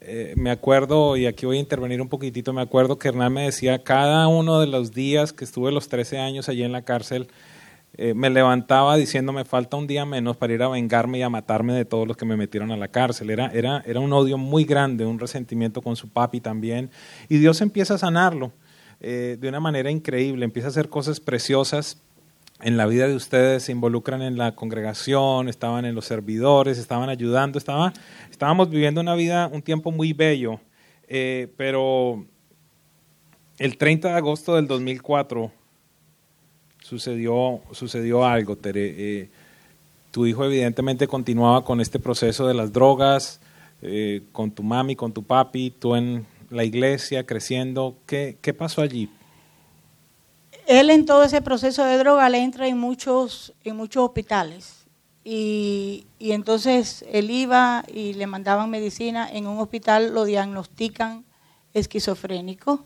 [0.00, 3.42] eh, me acuerdo, y aquí voy a intervenir un poquitito, me acuerdo que Hernán me
[3.42, 7.28] decía, cada uno de los días que estuve los 13 años allí en la cárcel,
[7.98, 11.30] eh, me levantaba diciendo me falta un día menos para ir a vengarme y a
[11.30, 13.30] matarme de todos los que me metieron a la cárcel.
[13.30, 16.90] Era, era, era un odio muy grande, un resentimiento con su papi también.
[17.28, 18.52] Y Dios empieza a sanarlo
[19.00, 22.02] eh, de una manera increíble, empieza a hacer cosas preciosas
[22.60, 27.08] en la vida de ustedes, se involucran en la congregación, estaban en los servidores, estaban
[27.08, 27.92] ayudando, estaba,
[28.30, 30.60] estábamos viviendo una vida, un tiempo muy bello,
[31.08, 32.24] eh, pero
[33.58, 35.52] el 30 de agosto del 2004
[36.86, 38.94] sucedió, sucedió algo, Tere.
[38.96, 39.28] Eh,
[40.12, 43.40] tu hijo evidentemente continuaba con este proceso de las drogas,
[43.82, 47.96] eh, con tu mami, con tu papi, tú en la iglesia creciendo.
[48.06, 49.10] ¿Qué, qué pasó allí?
[50.68, 54.86] Él en todo ese proceso de droga le entra en muchos, en muchos hospitales.
[55.24, 59.28] Y, y, entonces él iba y le mandaban medicina.
[59.28, 61.24] En un hospital lo diagnostican
[61.74, 62.84] esquizofrénico.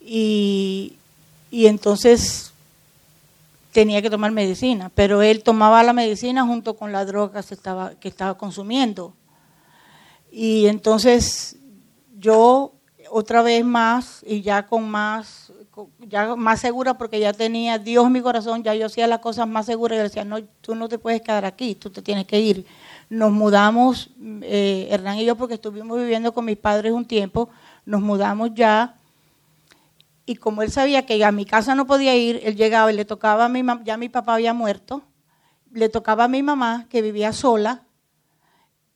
[0.00, 0.94] Y,
[1.50, 2.51] y entonces
[3.72, 7.42] tenía que tomar medicina, pero él tomaba la medicina junto con la droga
[7.98, 9.14] que estaba, consumiendo.
[10.30, 11.56] Y entonces
[12.18, 12.74] yo
[13.10, 15.52] otra vez más y ya con más
[16.00, 19.48] ya más segura porque ya tenía Dios en mi corazón, ya yo hacía las cosas
[19.48, 22.38] más seguras y decía, no, tú no te puedes quedar aquí, tú te tienes que
[22.38, 22.66] ir.
[23.08, 24.10] Nos mudamos,
[24.42, 27.48] eh, Hernán y yo, porque estuvimos viviendo con mis padres un tiempo,
[27.86, 28.96] nos mudamos ya
[30.24, 33.04] y como él sabía que a mi casa no podía ir, él llegaba y le
[33.04, 35.02] tocaba a mi mamá, ya mi papá había muerto,
[35.72, 37.82] le tocaba a mi mamá que vivía sola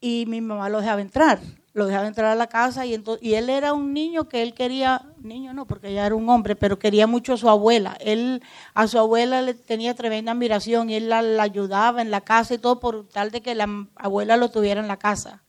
[0.01, 1.41] y mi mamá lo dejaba entrar,
[1.73, 4.55] lo dejaba entrar a la casa y, entonces, y él era un niño que él
[4.55, 7.97] quería, niño no, porque ya era un hombre, pero quería mucho a su abuela.
[8.01, 8.43] Él
[8.75, 12.55] a su abuela le tenía tremenda admiración y él la, la ayudaba en la casa
[12.55, 15.43] y todo por tal de que la abuela lo tuviera en la casa.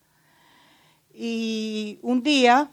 [1.13, 2.71] Y un día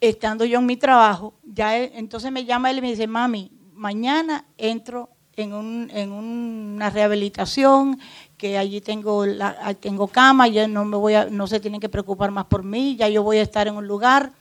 [0.00, 4.44] estando yo en mi trabajo, ya entonces me llama él y me dice, mami, mañana
[4.56, 7.98] entro en, un, en una rehabilitación,
[8.36, 11.88] que allí tengo, la, tengo cama, ya no, me voy a, no se tienen que
[11.88, 14.32] preocupar más por mí, ya yo voy a estar en un lugar.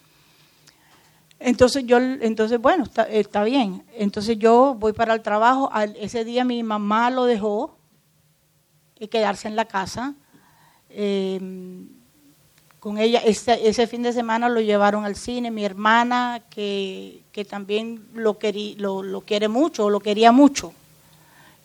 [1.40, 3.84] Entonces yo, entonces bueno, está, bien.
[3.94, 5.70] Entonces yo voy para el trabajo.
[6.00, 7.78] ese día mi mamá lo dejó
[9.00, 10.16] y quedarse en la casa.
[10.90, 11.40] Eh,
[12.88, 13.20] con ella.
[13.20, 18.38] Ese, ese, fin de semana lo llevaron al cine, mi hermana, que, que también lo,
[18.78, 20.72] lo, lo, quiere mucho, lo quería mucho,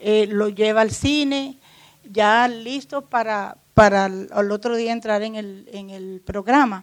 [0.01, 1.59] eh, lo lleva al cine,
[2.11, 6.83] ya listo para, para el, otro día entrar en el, en el programa.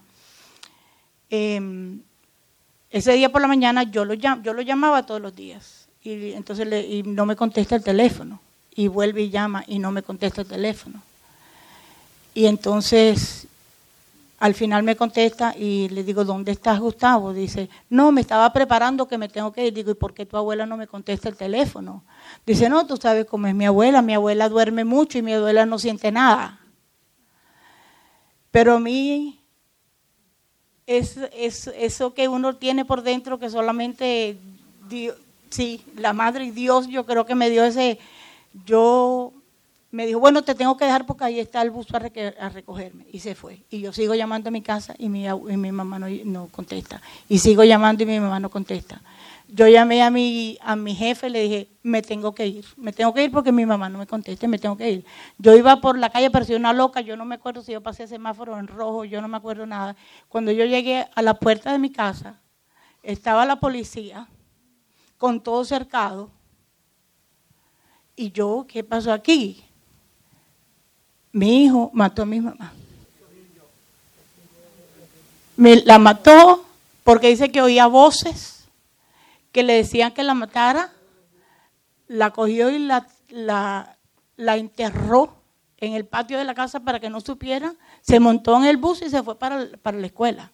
[1.30, 2.00] Eh,
[2.92, 6.66] ese día por la mañana yo lo, yo lo llamaba todos los días y entonces
[6.90, 8.40] y no me contesta el teléfono
[8.74, 11.04] y vuelve y llama y no me contesta el teléfono.
[12.34, 13.49] Y entonces
[14.40, 17.34] al final me contesta y le digo, ¿dónde estás, Gustavo?
[17.34, 19.74] Dice, no, me estaba preparando que me tengo que ir.
[19.74, 22.06] Digo, ¿y por qué tu abuela no me contesta el teléfono?
[22.46, 24.02] Dice, no, tú sabes cómo es mi abuela.
[24.02, 26.62] Mi abuela duerme mucho y mi abuela no siente nada.
[28.52, 29.40] Pero a mí,
[30.88, 34.38] es, es eso que uno tiene por dentro que solamente,
[35.50, 38.00] sí, la Madre y Dios, yo creo que me dio ese,
[38.66, 39.34] yo
[39.92, 42.00] me dijo, bueno, te tengo que dejar porque ahí está el bus a,
[42.50, 43.08] recogerme.
[43.12, 43.64] Y se fue.
[43.70, 47.02] Y yo sigo llamando a mi casa y mi, y mamá no, contesta.
[47.28, 49.02] Y sigo llamando y mi mamá no contesta.
[49.48, 52.66] Yo llamé a mi, a mi jefe, le dije, me tengo que ir.
[52.78, 55.06] Me tengo que ir porque mi mamá no me contesta, me tengo que ir.
[55.40, 58.04] Yo iba por la calle, parecía una loca, yo no me acuerdo si yo pasé
[58.04, 59.96] el semáforo en rojo, yo no me acuerdo nada.
[60.28, 62.40] Cuando yo llegué a la puerta de mi casa,
[63.02, 64.28] estaba la policía
[65.18, 66.30] con todo cercado.
[68.16, 69.64] Y yo, ¿qué pasó aquí?
[71.32, 72.74] Mi hijo mató a mi mamá.
[75.56, 76.66] Me la mató
[77.04, 78.68] porque dice que oía voces
[79.52, 80.92] que le decían que la matara.
[82.08, 83.98] La cogió y la, la,
[84.36, 85.36] la enterró
[85.78, 87.76] en el patio de la casa para que no supiera.
[88.02, 90.52] Se montó en el bus y se fue para, para la escuela.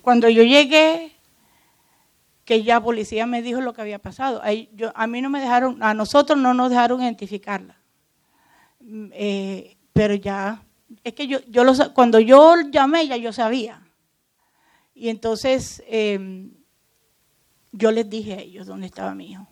[0.00, 1.12] Cuando yo llegué,
[2.44, 4.42] que ya policía me dijo lo que había pasado.
[4.74, 7.76] yo, a mí no me dejaron, a nosotros no nos dejaron identificarla.
[9.12, 10.62] Eh, pero ya,
[11.04, 11.64] es que yo, yo
[11.94, 13.82] cuando yo llamé ya yo sabía.
[14.94, 16.48] Y entonces eh,
[17.72, 19.46] yo les dije a ellos dónde estaba mi hijo.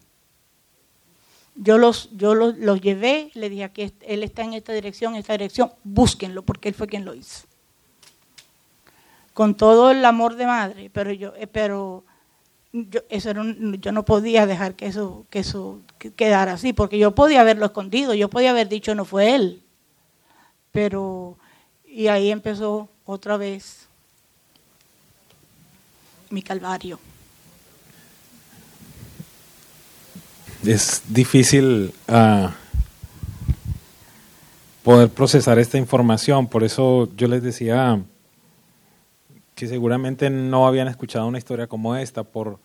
[1.56, 5.20] Yo los, yo los, los llevé, le dije que él está en esta dirección, en
[5.20, 7.46] esta dirección, búsquenlo, porque él fue quien lo hizo.
[9.34, 12.04] Con todo el amor de madre, pero yo, eh, pero
[12.72, 13.32] yo, eso
[13.80, 15.80] yo no podía dejar que eso, que eso
[16.16, 19.62] quedara así, porque yo podía haberlo escondido, yo podía haber dicho no fue él.
[20.72, 21.36] Pero,
[21.86, 23.86] y ahí empezó otra vez
[26.30, 26.98] mi calvario.
[30.64, 32.48] es difícil uh,
[34.82, 36.46] poder procesar esta información.
[36.46, 38.00] Por eso yo les decía
[39.60, 42.58] que seguramente no habían escuchado una historia como esta por,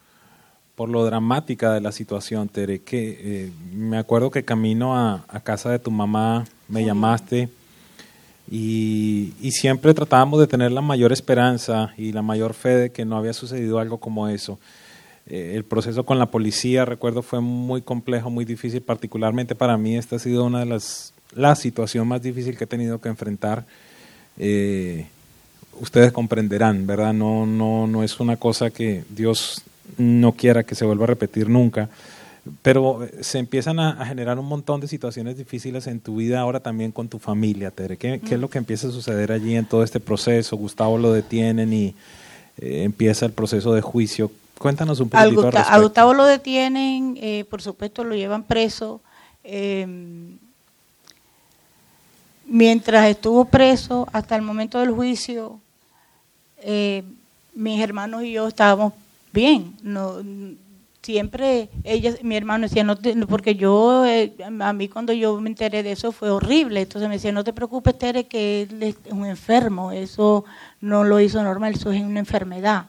[0.75, 2.79] por lo dramática de la situación, Tere.
[2.83, 7.49] Que, eh, me acuerdo que camino a, a, casa de tu mamá me llamaste
[8.49, 13.03] y, y, siempre tratábamos de tener la mayor esperanza y la mayor fe de que
[13.03, 14.57] no había sucedido algo como eso.
[15.27, 19.97] Eh, el proceso con la policía, recuerdo, fue muy complejo, muy difícil, particularmente para mí
[19.97, 23.65] esta ha sido una de las la situación más difícil que he tenido que enfrentar.
[24.37, 25.07] Eh,
[25.79, 27.13] ustedes comprenderán, ¿verdad?
[27.13, 29.61] No, no, no es una cosa que Dios
[29.97, 31.89] no quiera que se vuelva a repetir nunca,
[32.61, 36.91] pero se empiezan a, generar un montón de situaciones difíciles en tu vida ahora también
[36.91, 37.97] con tu familia, Tere.
[37.97, 40.55] ¿Qué, es lo que empieza a suceder allí en todo este proceso?
[40.57, 41.95] Gustavo lo detienen y
[42.57, 44.31] eh, empieza el proceso de juicio.
[44.57, 49.01] Cuéntanos un poquito al A Gustavo lo detienen, eh, por supuesto lo llevan preso.
[49.43, 49.85] Eh,
[52.47, 55.59] Mientras estuvo preso hasta el momento del juicio,
[56.57, 57.03] eh,
[57.53, 58.93] mis hermanos y yo estábamos
[59.31, 59.75] bien.
[61.01, 62.97] Siempre ella, mi hermano decía, no
[63.27, 66.81] porque yo, eh, a mí cuando yo me enteré de eso fue horrible.
[66.81, 69.91] Entonces me decía, no te preocupes, Tere, que él es un enfermo.
[69.91, 70.45] Eso
[70.81, 72.87] no lo hizo normal, eso es una enfermedad.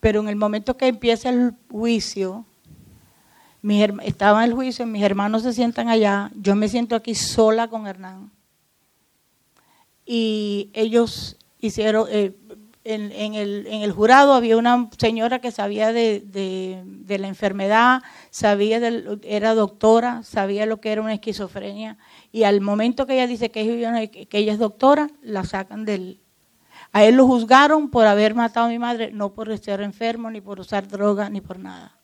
[0.00, 2.44] Pero en el momento que empieza el juicio,
[4.02, 7.86] estaba en el juicio, mis hermanos se sientan allá, yo me siento aquí sola con
[7.86, 8.30] Hernán
[10.12, 12.34] y ellos hicieron, eh,
[12.84, 18.78] en, el, jurado había una señora que sabía de, la enfermedad, sabía
[19.22, 21.98] era doctora, sabía lo que era una esquizofrenia,
[22.32, 26.18] y al momento que ella dice que ella, que ella es doctora, la sacan del...
[26.92, 30.40] A él lo juzgaron por haber matado a mi madre, no por estar enfermo, ni
[30.40, 31.94] por usar droga, ni por nada.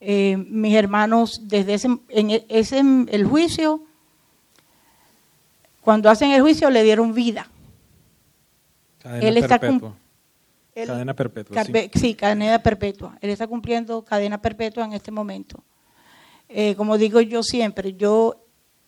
[0.00, 3.82] Eh, mis hermanos, desde ese, en ese, el juicio,
[5.80, 7.48] cuando hacen el juicio le dieron vida.
[9.08, 9.96] Cadena Él perpetua.
[10.74, 11.64] cadena perpetua.
[11.94, 12.14] sí.
[12.14, 13.18] cadena perpetua.
[13.20, 15.62] Él está cumpliendo cadena perpetua en este momento.
[16.48, 18.44] Eh, como digo yo siempre, yo,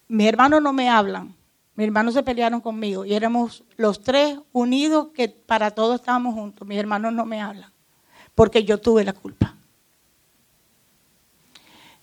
[0.09, 1.35] mis hermanos no me hablan.
[1.75, 6.69] Mis hermanos se pelearon conmigo y éramos los tres unidos que para todos estábamos juntos.
[6.69, 7.73] Mis hermanos no me hablan
[8.35, 9.57] porque yo tuve la culpa.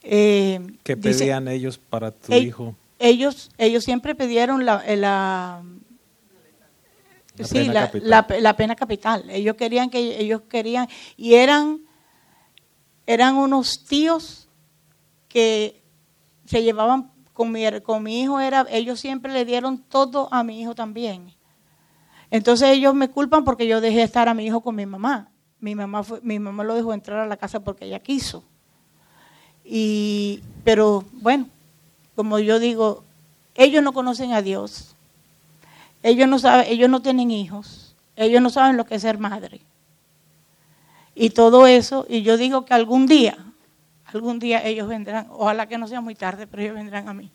[0.02, 2.76] Eh, ¿Qué pedían ellos para tu hijo?
[3.00, 4.98] ellos, ellos siempre pidieron la, eh,
[7.38, 9.30] la, sí, pena la, la, pena capital.
[9.30, 11.82] Ellos querían que ellos querían y eran
[13.06, 14.50] eran unos tíos
[15.28, 15.84] que
[16.46, 20.62] se llevaban con mi, con mi hijo era ellos siempre le dieron todo a mi
[20.62, 21.34] hijo también.
[22.32, 25.30] Entonces ellos me culpan porque yo dejé estar a mi hijo con mi mamá.
[25.60, 28.44] Mi mamá fue, mi mamá lo dejó entrar a la casa porque ella quiso.
[29.64, 31.48] Y pero bueno,
[32.16, 33.04] como yo digo,
[33.56, 34.97] ellos no conocen a Dios.
[36.04, 37.96] Ellos no saben, ellos no tienen hijos.
[38.16, 39.62] Ellos no saben lo que es ser madre.
[41.16, 43.38] Y todo eso, y yo digo que algún día,
[44.06, 47.30] algún día ellos vendrán, ojalá que no sea muy tarde, pero ellos vendrán a mí.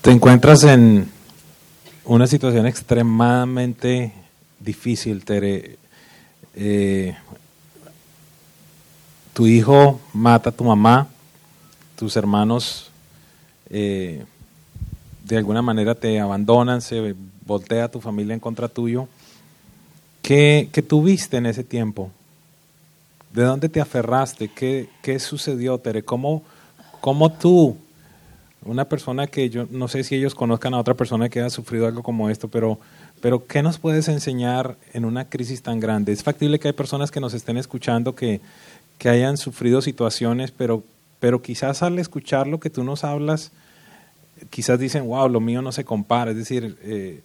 [0.00, 1.10] Te encuentras en
[2.04, 4.12] una situación extremadamente
[4.58, 5.78] difícil, Tere.
[6.54, 7.16] Eh,
[9.32, 11.08] tu hijo mata a tu mamá,
[11.96, 12.90] tus hermanos
[13.70, 14.24] eh,
[15.24, 17.14] de alguna manera te abandonan, se
[17.44, 19.08] voltea tu familia en contra tuyo.
[20.22, 22.10] ¿Qué, tuviste en ese tiempo?
[23.32, 24.48] ¿De dónde te aferraste?
[24.48, 26.02] ¿Qué, qué sucedió, Tere?
[26.02, 26.42] ¿Cómo,
[27.00, 27.76] ¿Cómo, tú,
[28.64, 31.86] una persona que yo no sé si ellos conozcan a otra persona que haya sufrido
[31.86, 32.78] algo como esto, pero,
[33.20, 36.12] pero ¿qué nos puedes enseñar en una crisis tan grande?
[36.12, 38.40] Es factible que hay personas que nos estén escuchando que,
[38.98, 40.84] que hayan sufrido situaciones, pero
[41.24, 43.50] pero quizás al escuchar lo que tú nos hablas,
[44.50, 46.30] quizás dicen, wow, lo mío no se compara.
[46.30, 47.22] Es decir, eh,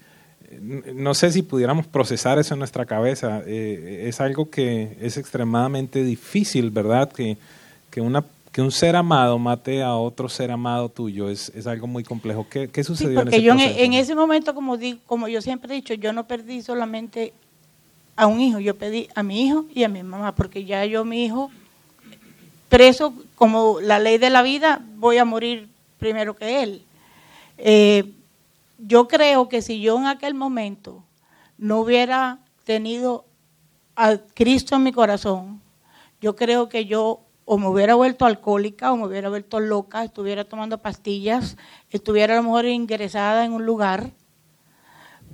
[0.60, 3.42] no sé si pudiéramos procesar eso en nuestra cabeza.
[3.46, 7.12] Eh, es algo que es extremadamente difícil, ¿verdad?
[7.12, 7.38] Que,
[7.92, 11.88] que, una, que un ser amado mate a otro ser amado tuyo es, es algo
[11.88, 12.48] muy complejo.
[12.50, 15.76] ¿Qué, qué sucedió en ese yo En, ese momento, como, digo, como yo siempre he
[15.76, 17.34] dicho, yo no perdí solamente
[18.16, 21.06] a un hijo, yo pedí a mi hijo y a mi mamá, porque ya yo,
[21.06, 21.52] mi hijo,
[22.70, 26.84] preso como la ley de la vida, voy a morir primero que él.
[27.62, 28.14] Eh,
[28.78, 31.04] yo creo que si yo en aquel momento
[31.58, 33.26] no hubiera tenido
[33.98, 35.62] a Cristo en mi corazón,
[36.22, 40.46] yo creo que yo o me hubiera vuelto alcohólica o me hubiera vuelto loca, estuviera
[40.46, 41.58] tomando pastillas,
[41.90, 44.12] estuviera a lo mejor ingresada en un lugar,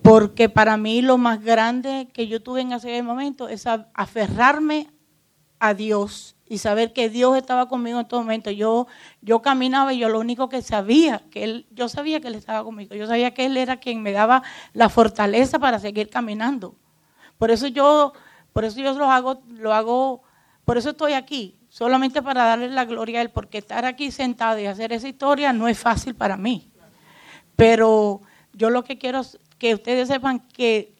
[0.01, 4.87] porque para mí lo más grande que yo tuve en ese momento es aferrarme
[5.59, 8.51] a Dios y saber que Dios estaba conmigo en todo momento.
[8.51, 8.87] Yo,
[9.21, 12.63] yo caminaba y yo lo único que sabía, que él, yo sabía que Él estaba
[12.63, 12.93] conmigo.
[12.95, 14.43] Yo sabía que Él era quien me daba
[14.73, 16.75] la fortaleza para seguir caminando.
[17.37, 18.13] Por eso yo,
[18.53, 20.21] por eso yo lo hago, lo hago,
[20.65, 24.59] por eso estoy aquí, solamente para darle la gloria a Él, porque estar aquí sentado
[24.59, 26.71] y hacer esa historia no es fácil para mí.
[27.55, 28.21] Pero
[28.53, 30.93] yo lo que quiero es que ustedes sepan que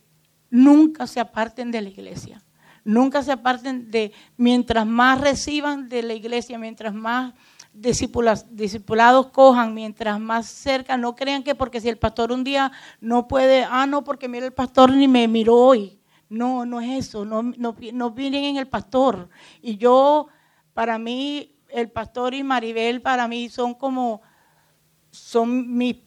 [0.49, 2.45] nunca se aparten de la iglesia
[2.86, 7.34] Nunca se aparten de, mientras más reciban de la iglesia, mientras más
[7.74, 12.72] discipulados cojan, mientras más cerca, no crean que porque si el pastor un día
[13.02, 16.00] no puede, ah, no, porque mira el pastor ni me miró hoy.
[16.30, 19.30] No, no es eso, no, no, no en el pastor.
[19.62, 20.28] Y yo,
[20.74, 24.22] para mí, el pastor y Maribel, para mí son como,
[25.12, 25.98] son mis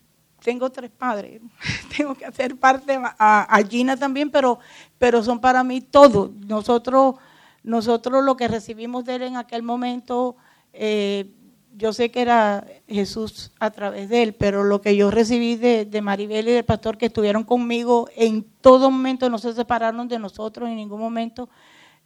[0.42, 1.40] tengo tres padres,
[1.96, 4.58] tengo que hacer parte a, Gina también, pero,
[4.98, 6.32] pero son para mí todo.
[6.46, 7.16] Nosotros,
[7.62, 10.36] nosotros lo que recibimos de él en aquel momento,
[10.72, 11.30] eh,
[11.76, 16.00] yo sé que era Jesús a través de él, pero lo que yo recibí de,
[16.02, 20.68] Maribel y del pastor que estuvieron conmigo en todo momento, no se separaron de nosotros
[20.68, 21.48] en ningún momento,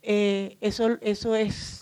[0.03, 1.82] eh, eso, eso es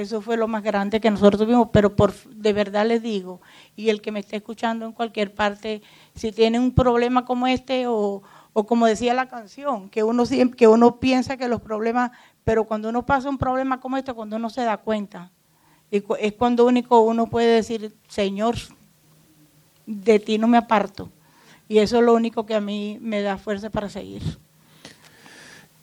[0.00, 3.40] eso fue lo más grande que nosotros tuvimos, pero por, de verdad les digo,
[3.74, 5.82] y el que me esté escuchando en cualquier parte,
[6.14, 8.22] si tiene un problema como este o,
[8.52, 10.22] como decía la canción, que uno,
[10.56, 12.12] que uno piensa que los problemas,
[12.44, 15.32] pero cuando uno pasa un problema como este, cuando uno se da cuenta,
[15.90, 18.54] es cuando único uno puede decir, Señor,
[19.84, 21.08] de ti no me aparto.
[21.68, 24.22] Y eso es lo único que a mí me da fuerza para seguir.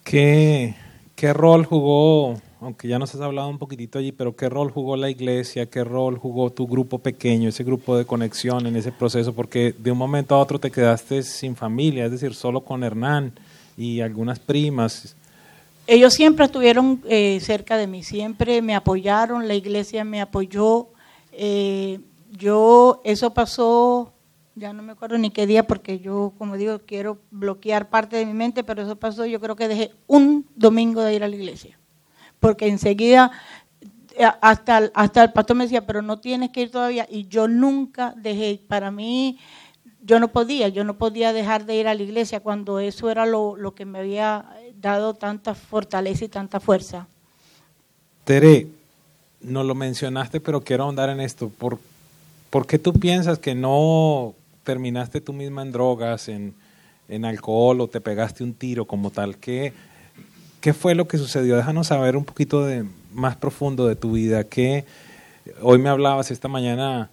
[0.05, 0.73] ¿Qué,
[1.15, 4.97] qué rol jugó aunque ya nos has hablado un poquitito allí, pero ¿qué rol jugó
[4.97, 5.67] la iglesia?
[5.67, 9.33] ¿Qué rol jugó tu grupo pequeño, ese grupo de conexión en ese proceso?
[9.33, 13.33] Porque de un momento a otro te quedaste sin familia, es decir, solo con Hernán
[13.77, 15.15] y algunas primas.
[15.85, 20.87] Ellos siempre estuvieron eh, cerca de mí, siempre me apoyaron, la iglesia me apoyó.
[21.33, 21.99] Eh,
[22.31, 24.11] yo, eso pasó,
[24.55, 28.25] ya no me acuerdo ni qué día, porque yo, como digo, quiero bloquear parte de
[28.25, 31.35] mi mente, pero eso pasó, yo creo que dejé un domingo de ir a la
[31.35, 31.77] iglesia
[32.39, 33.31] porque enseguida
[34.17, 37.05] eh, hasta, hasta el pastor me decía, pero no tienes que ir todavía.
[37.09, 39.37] Y yo nunca dejé, para mí,
[40.01, 43.25] yo no podía, yo no podía dejar de ir a la iglesia cuando eso era
[43.25, 44.45] lo, que me había
[44.79, 47.07] dado tanta fortaleza y tanta fuerza.
[48.23, 48.67] Tere,
[49.41, 51.49] no lo mencionaste, pero quiero ahondar en esto.
[51.49, 51.79] ¿Por,
[52.49, 54.33] ¿Por qué tú piensas que no
[54.63, 56.53] terminaste tú misma en drogas, en,
[57.09, 59.37] en alcohol o te pegaste un tiro como tal?
[59.37, 59.73] ¿Qué,
[60.65, 61.57] ¿Qué fue lo que sucedió?
[61.57, 64.45] Déjanos saber un poquito de, más profundo de tu vida.
[64.45, 64.83] ¿Qué,
[65.61, 67.11] hoy me hablabas esta mañana,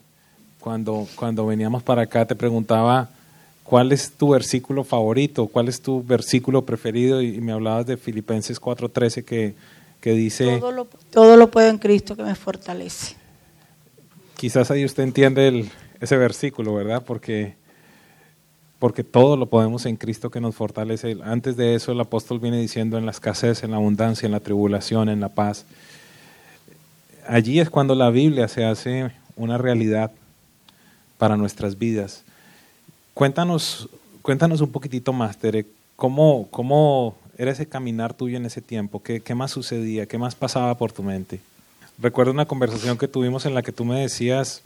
[0.59, 3.11] cuando, cuando veníamos para acá, te preguntaba
[3.63, 8.59] cuál es tu versículo favorito, cuál es tu versículo preferido y, me hablabas de Filipenses
[8.59, 9.55] 4:13 que,
[10.01, 10.59] que dice...
[10.59, 13.17] Todo lo, todo lo puedo en Cristo que me fortalece.
[14.39, 17.03] Quizás ahí usted entiende el, ese versículo, ¿verdad?
[17.07, 17.57] Porque
[18.83, 21.17] porque todo lo podemos en Cristo que nos fortalece.
[21.23, 24.41] Antes de eso el apóstol viene diciendo en la escasez, en la abundancia, en la
[24.41, 25.67] tribulación, en la paz.
[27.29, 30.11] Allí es cuando la Biblia se hace una realidad
[31.17, 32.25] para nuestras vidas.
[33.15, 33.89] Cuéntanos,
[34.21, 35.65] cuéntanos un poquitito más, Tere,
[35.95, 39.01] ¿cómo, cómo era ese caminar tuyo en ese tiempo?
[39.01, 40.07] ¿Qué, ¿Qué más sucedía?
[40.07, 41.39] ¿Qué más pasaba por tu mente?
[41.99, 44.63] Recuerdo una conversación que tuvimos en la que tú me decías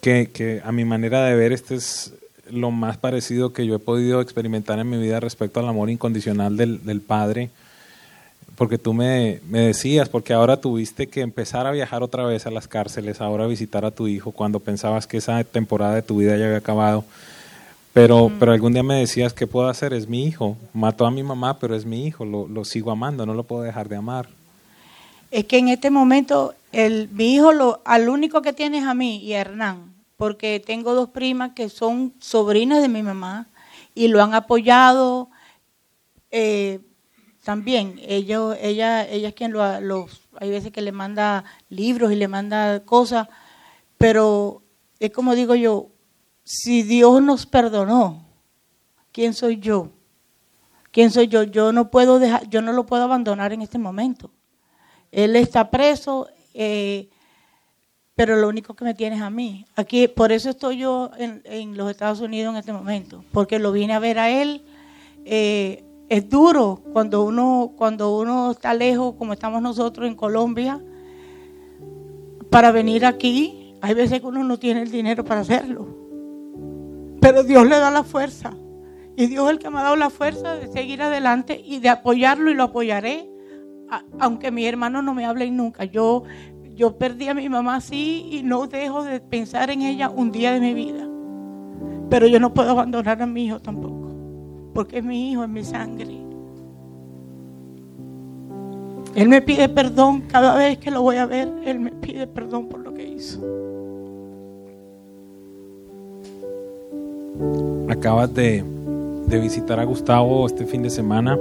[0.00, 2.14] que, que a mi manera de ver este es
[2.52, 6.56] lo más parecido que yo he podido experimentar en mi vida respecto al amor incondicional
[6.56, 7.50] del, del Padre,
[8.56, 12.50] porque tú me, me, decías, porque ahora tuviste que empezar a viajar otra vez a
[12.50, 16.18] las cárceles, ahora a visitar a tu hijo, cuando pensabas que esa temporada de tu
[16.18, 17.04] vida ya había acabado.
[17.94, 19.92] Pero, pero algún día me decías, ¿qué puedo hacer?
[19.92, 20.56] Es mi hijo.
[20.72, 22.24] Mató a mi mamá, pero es mi hijo.
[22.24, 24.28] Lo, lo sigo amando, no lo puedo dejar de amar.
[25.30, 29.18] Es que en este momento, el, mi hijo, lo, al único que tienes a mí
[29.18, 29.91] y a Hernán
[30.22, 33.48] porque tengo dos primas que son sobrinas de mi mamá
[33.92, 35.30] y lo han apoyado
[36.30, 36.78] eh,
[37.42, 37.98] también.
[38.06, 42.28] Ellos, ella, ella es quien lo, los, hay veces que le manda libros y le
[42.28, 43.26] manda cosas,
[43.98, 44.62] pero
[45.00, 45.88] es como digo yo,
[46.44, 48.24] si Dios nos perdonó,
[49.10, 49.90] ¿quién soy yo?
[50.92, 51.42] ¿Quién soy yo?
[51.42, 54.30] Yo no puedo dejar, yo no lo puedo abandonar en este momento.
[55.10, 56.28] Él está preso.
[56.54, 57.08] Eh,
[58.14, 59.64] pero lo único que me tienes a mí.
[59.76, 63.94] Aquí, por eso estoy yo en, los Estados Unidos en este momento, porque lo vine
[63.94, 64.62] a ver a él.
[65.24, 70.80] Eh, es duro cuando uno, cuando uno está lejos, como estamos nosotros en Colombia,
[72.50, 73.74] para venir aquí.
[73.80, 75.88] Hay veces que uno no tiene el dinero para hacerlo,
[77.20, 78.54] pero Dios le da la fuerza.
[79.16, 81.88] Y Dios es el que me ha dado la fuerza de seguir adelante y de
[81.88, 83.32] apoyarlo y lo apoyaré
[84.18, 86.24] aunque mis hermanos no me hablen nunca, yo,
[86.82, 90.50] yo perdí a mi mamá así y no dejo de pensar en ella un día
[90.50, 91.06] de mi vida.
[92.10, 94.08] Pero yo no puedo abandonar a mi hijo tampoco,
[94.74, 96.18] porque es mi hijo, es mi sangre.
[99.14, 102.66] Él me pide perdón cada vez que lo voy a ver, él me pide perdón
[102.66, 103.40] por lo que hizo.
[107.90, 108.64] Acabas de,
[109.28, 111.38] de visitar a Gustavo este fin de semana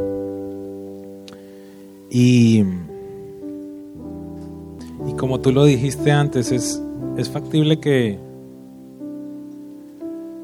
[2.12, 2.64] y,
[5.12, 6.82] y como tú lo dijiste antes, es,
[7.18, 8.18] es factible que,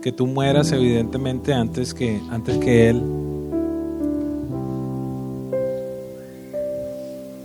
[0.02, 3.02] que tú mueras evidentemente antes que, antes que él.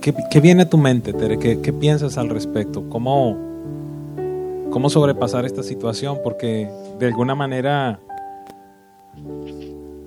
[0.01, 1.39] ¿Qué, viene a tu mente, Tere?
[1.39, 2.89] ¿Qué, ¿Qué, piensas al respecto?
[2.89, 3.37] ¿Cómo,
[4.69, 6.17] ¿Cómo sobrepasar esta situación?
[6.21, 6.69] Porque
[6.99, 8.01] de alguna manera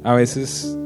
[0.04, 0.76] a veces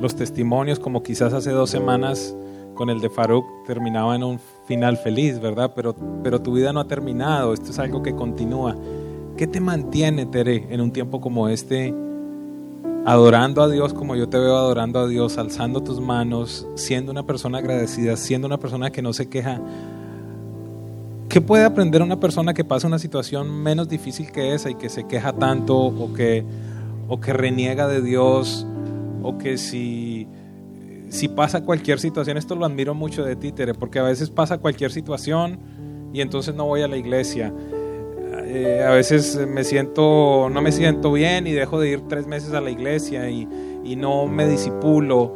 [0.00, 2.34] los testimonios, como quizás hace dos semanas
[2.78, 5.72] con el de Farouk, terminaba en un final feliz, ¿verdad?
[5.74, 8.76] Pero, pero tu vida no ha terminado, esto es algo que continúa.
[9.36, 11.92] ¿Qué te mantiene, Tere, en un tiempo como este,
[13.04, 17.24] adorando a Dios como yo te veo adorando a Dios, alzando tus manos, siendo una
[17.24, 19.60] persona agradecida, siendo una persona que no se queja?
[21.28, 24.88] ¿Qué puede aprender una persona que pasa una situación menos difícil que esa y que
[24.88, 26.44] se queja tanto o que
[27.08, 28.66] o que reniega de Dios,
[29.22, 30.28] o que si,
[31.08, 34.58] si pasa cualquier situación, esto lo admiro mucho de ti, Tere, porque a veces pasa
[34.58, 35.58] cualquier situación
[36.12, 37.52] y entonces no voy a la iglesia.
[38.44, 42.54] Eh, a veces me siento, no me siento bien y dejo de ir tres meses
[42.54, 43.46] a la iglesia y,
[43.96, 45.34] no me disipulo.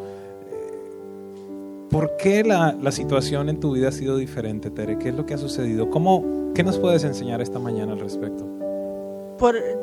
[1.90, 4.98] ¿Por qué la, la, situación en tu vida ha sido diferente, Tere?
[4.98, 5.88] ¿Qué es lo que ha sucedido?
[5.88, 8.46] ¿Cómo, ¿Qué nos puedes enseñar esta mañana al respecto?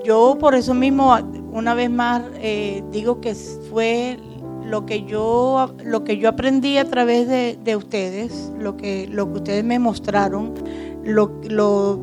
[0.05, 1.15] yo por eso mismo,
[1.51, 4.17] una vez más, eh, digo que fue
[4.69, 9.37] lo que yo lo que yo aprendí a través de, ustedes, lo que lo que
[9.39, 10.53] ustedes me mostraron,
[11.03, 11.99] lo, lo,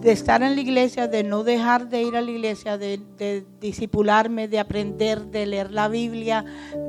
[0.00, 3.44] de estar en la iglesia, de no dejar de ir a la iglesia, de, de
[3.60, 6.44] disipularme, de aprender, de leer la Biblia,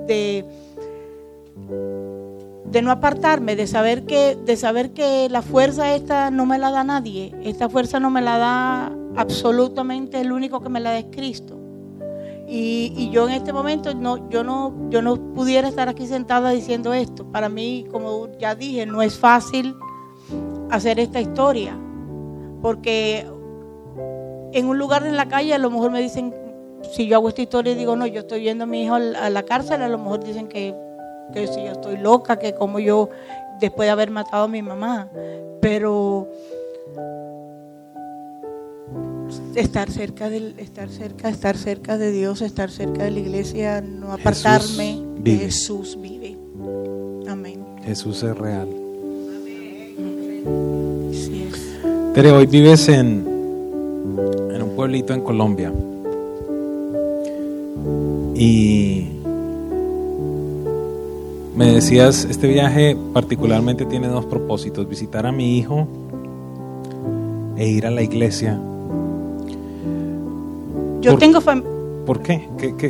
[0.07, 0.45] de
[2.65, 6.71] de no apartarme, de saber que de saber que la fuerza esta no me la
[6.71, 10.99] da nadie, esta fuerza no me la da absolutamente el único que me la da
[10.99, 11.68] es Cristo.
[12.51, 16.95] Y, yo en este momento no, yo no, yo no pudiera estar aquí sentada diciendo
[16.95, 17.23] esto.
[17.31, 19.75] Para mí, como ya dije, no es fácil
[20.71, 21.77] hacer esta historia.
[22.63, 23.27] Porque
[24.51, 26.33] en un lugar en la calle a lo mejor me dicen,
[26.91, 29.29] si yo hago esta historia y digo, no, yo estoy viendo a mi hijo a
[29.29, 30.73] la cárcel, a lo mejor dicen que,
[31.31, 33.09] que si yo estoy loca, que como yo
[33.59, 35.07] después de haber matado a mi mamá.
[35.61, 36.27] Pero
[39.55, 44.11] estar cerca del estar cerca estar cerca de Dios estar cerca de la iglesia no
[44.13, 46.37] apartarme de Jesús vive.
[47.27, 47.65] Amén.
[47.83, 48.67] Jesús es real.
[52.13, 53.25] Tere hoy vives en
[54.51, 55.71] en un pueblito en Colombia.
[58.35, 59.07] Y
[61.55, 65.87] me decías este viaje particularmente tiene dos propósitos visitar a mi hijo
[67.57, 68.57] e ir a la iglesia
[71.01, 71.39] yo tengo
[72.05, 72.47] ¿Por qué?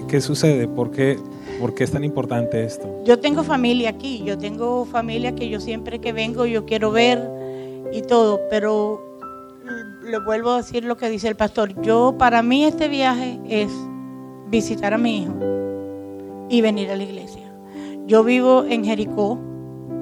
[0.07, 0.67] ¿Qué, sucede?
[0.67, 1.17] ¿Por qué,
[1.59, 3.03] ¿Por qué es tan importante esto?
[3.05, 7.19] Yo tengo familia aquí, yo tengo familia que yo siempre que vengo yo quiero ver
[7.91, 9.03] y todo, pero
[10.09, 11.81] le vuelvo a decir lo que dice el pastor.
[11.81, 13.69] Yo, para mí este viaje es
[14.49, 15.35] visitar a mi hijo
[16.49, 17.51] y venir a la iglesia.
[18.07, 19.37] Yo vivo en Jericó,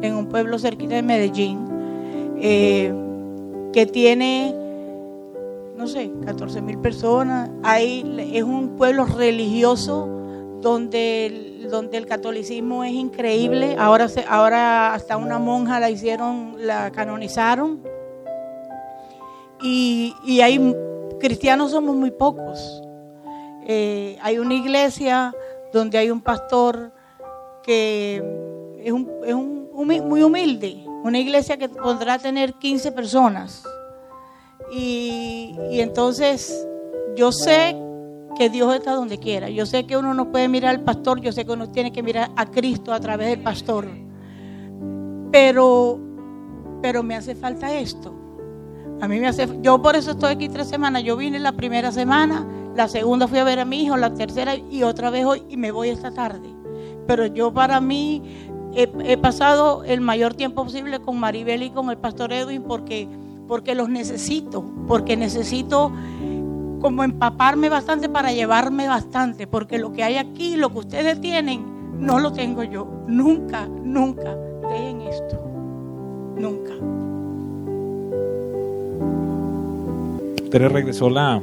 [0.02, 1.60] en un pueblo cerquita de Medellín,
[2.40, 2.94] eh,
[3.74, 4.54] que tiene
[5.78, 7.50] no sé, 14 mil personas.
[7.64, 8.04] Ahí
[8.34, 10.10] es un pueblo religioso
[10.60, 13.76] donde el, donde el catolicismo es increíble.
[13.78, 17.84] Ahora, se, ahora hasta una monja la hicieron, la canonizaron.
[19.62, 20.76] Y, y hay
[21.20, 22.82] cristianos somos muy pocos.
[23.68, 25.36] Eh, hay una iglesia
[25.72, 26.92] donde hay un pastor
[27.62, 28.16] que
[28.80, 33.64] es, un, es un, muy humilde, una iglesia que podrá tener 15 personas
[34.72, 36.68] y, entonces
[37.16, 37.76] yo sé
[38.38, 39.50] que Dios está donde quiera.
[39.50, 42.04] Yo sé que uno no puede mirar al pastor, yo sé que uno tiene que
[42.04, 43.88] mirar a Cristo a través del pastor.
[45.32, 46.00] Pero,
[46.82, 48.14] pero me hace falta esto.
[49.00, 51.04] A mí me hace, yo por eso estoy aquí tres semanas.
[51.04, 52.46] Yo vine la primera semana,
[52.76, 55.58] la segunda fui a ver a mi hijo, la tercera y otra vez hoy y
[55.58, 56.50] me voy esta tarde.
[57.08, 58.22] Pero yo para mí
[58.76, 63.08] he, he pasado el mayor tiempo posible con Maribel y con el pastor Edwin porque
[63.48, 65.92] porque los necesito, porque necesito
[66.82, 71.66] como empaparme bastante para llevarme bastante, porque lo que hay aquí, lo que ustedes tienen,
[72.00, 75.44] no lo tengo yo, nunca, nunca esté en esto.
[76.38, 76.74] Nunca.
[80.52, 81.42] Tere regresó la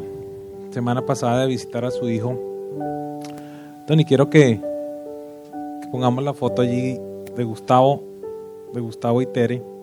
[0.70, 2.38] semana pasada de visitar a su hijo.
[3.86, 4.60] Tony, quiero que,
[5.82, 6.98] que pongamos la foto allí
[7.36, 8.02] de Gustavo,
[8.72, 9.73] de Gustavo y Tere.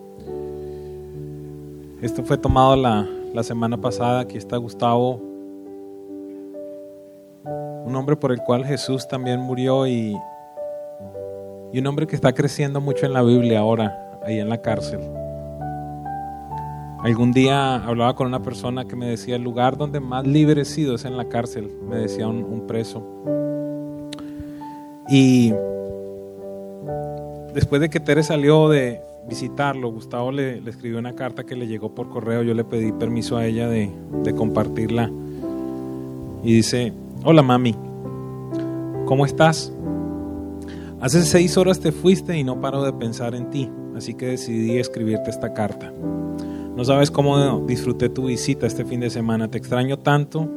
[2.02, 4.22] Esto fue tomado la, la semana pasada.
[4.22, 5.22] Aquí está Gustavo,
[7.86, 10.18] un hombre por el cual Jesús también murió y,
[11.72, 15.00] y un hombre que está creciendo mucho en la Biblia ahora, ahí en la cárcel.
[17.04, 20.66] Algún día hablaba con una persona que me decía, el lugar donde más libre he
[20.66, 23.04] sido es en la cárcel, me decía un, un preso.
[25.08, 25.54] Y
[27.54, 31.94] después de que Tere salió de visitarlo, Gustavo le, escribió una carta que le llegó
[31.94, 33.92] por correo, yo le pedí permiso a ella de,
[34.24, 35.12] de compartirla.
[36.44, 36.94] Y dice,
[37.24, 37.76] hola mami,
[39.06, 39.72] ¿cómo estás?
[41.00, 44.78] Hace seis horas te fuiste y no paro de pensar en ti, así que decidí
[44.78, 45.92] escribirte esta carta.
[46.76, 50.50] No sabes cómo disfruté tu visita este fin de semana, te extraño tanto.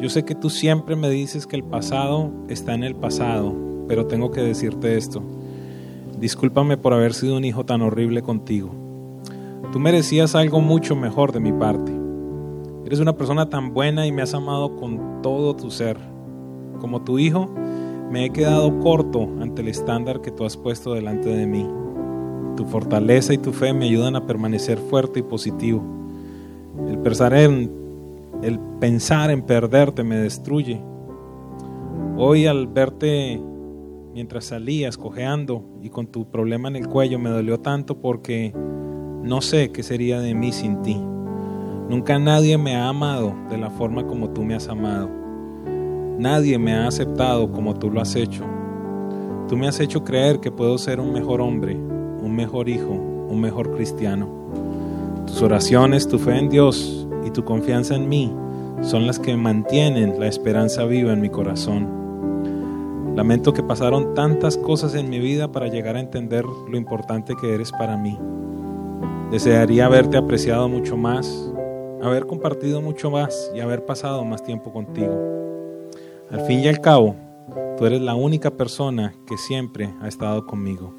[0.00, 3.54] Yo sé que tú siempre me dices que el pasado está en el pasado,
[3.88, 5.22] pero tengo que decirte esto.
[6.20, 8.70] Discúlpame por haber sido un hijo tan horrible contigo.
[9.72, 11.92] Tú merecías algo mucho mejor de mi parte.
[12.84, 15.96] Eres una persona tan buena y me has amado con todo tu ser.
[16.80, 17.48] Como tu hijo,
[18.10, 21.68] me he quedado corto ante el estándar que tú has puesto delante de mí.
[22.56, 25.84] Tu fortaleza y tu fe me ayudan a permanecer fuerte y positivo.
[26.88, 27.70] El pensar en,
[28.42, 30.80] el pensar en perderte me destruye.
[32.16, 33.40] Hoy al verte
[34.18, 38.52] mientras salías cojeando y con tu problema en el cuello me dolió tanto porque
[39.22, 40.96] no sé qué sería de mí sin ti.
[41.88, 45.08] Nunca nadie me ha amado de la forma como tú me has amado.
[46.18, 48.42] Nadie me ha aceptado como tú lo has hecho.
[49.46, 53.40] Tú me has hecho creer que puedo ser un mejor hombre, un mejor hijo, un
[53.40, 54.28] mejor cristiano.
[55.28, 58.34] Tus oraciones, tu fe en Dios y tu confianza en mí
[58.80, 62.07] son las que mantienen la esperanza viva en mi corazón.
[63.18, 67.52] Lamento que pasaron tantas cosas en mi vida para llegar a entender lo importante que
[67.52, 68.16] eres para mí.
[69.32, 71.52] Desearía haberte apreciado mucho más,
[72.00, 75.18] haber compartido mucho más y haber pasado más tiempo contigo.
[76.30, 77.16] Al fin y al cabo,
[77.76, 80.94] tú eres la única persona que siempre ha estado conmigo.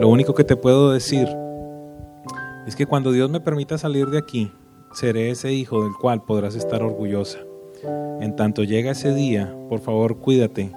[0.00, 1.28] Lo único que te puedo decir
[2.66, 4.50] es que cuando Dios me permita salir de aquí,
[4.92, 7.38] seré ese hijo del cual podrás estar orgullosa.
[8.20, 10.72] En tanto llega ese día, por favor cuídate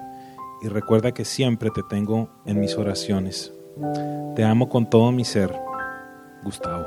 [0.60, 3.52] y recuerda que siempre te tengo en mis oraciones.
[4.34, 5.54] Te amo con todo mi ser,
[6.42, 6.86] Gustavo.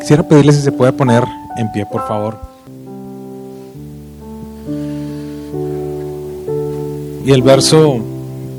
[0.00, 1.24] Quisiera pedirle si se puede poner
[1.56, 2.38] en pie, por favor.
[7.24, 7.98] Y el verso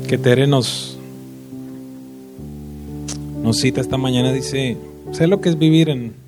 [0.08, 0.98] que Tere nos,
[3.42, 4.76] nos cita esta mañana dice,
[5.10, 6.21] sé lo que es vivir en,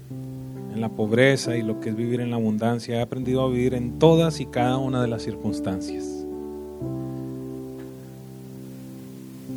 [0.75, 2.97] en la pobreza y lo que es vivir en la abundancia.
[2.97, 6.05] He aprendido a vivir en todas y cada una de las circunstancias.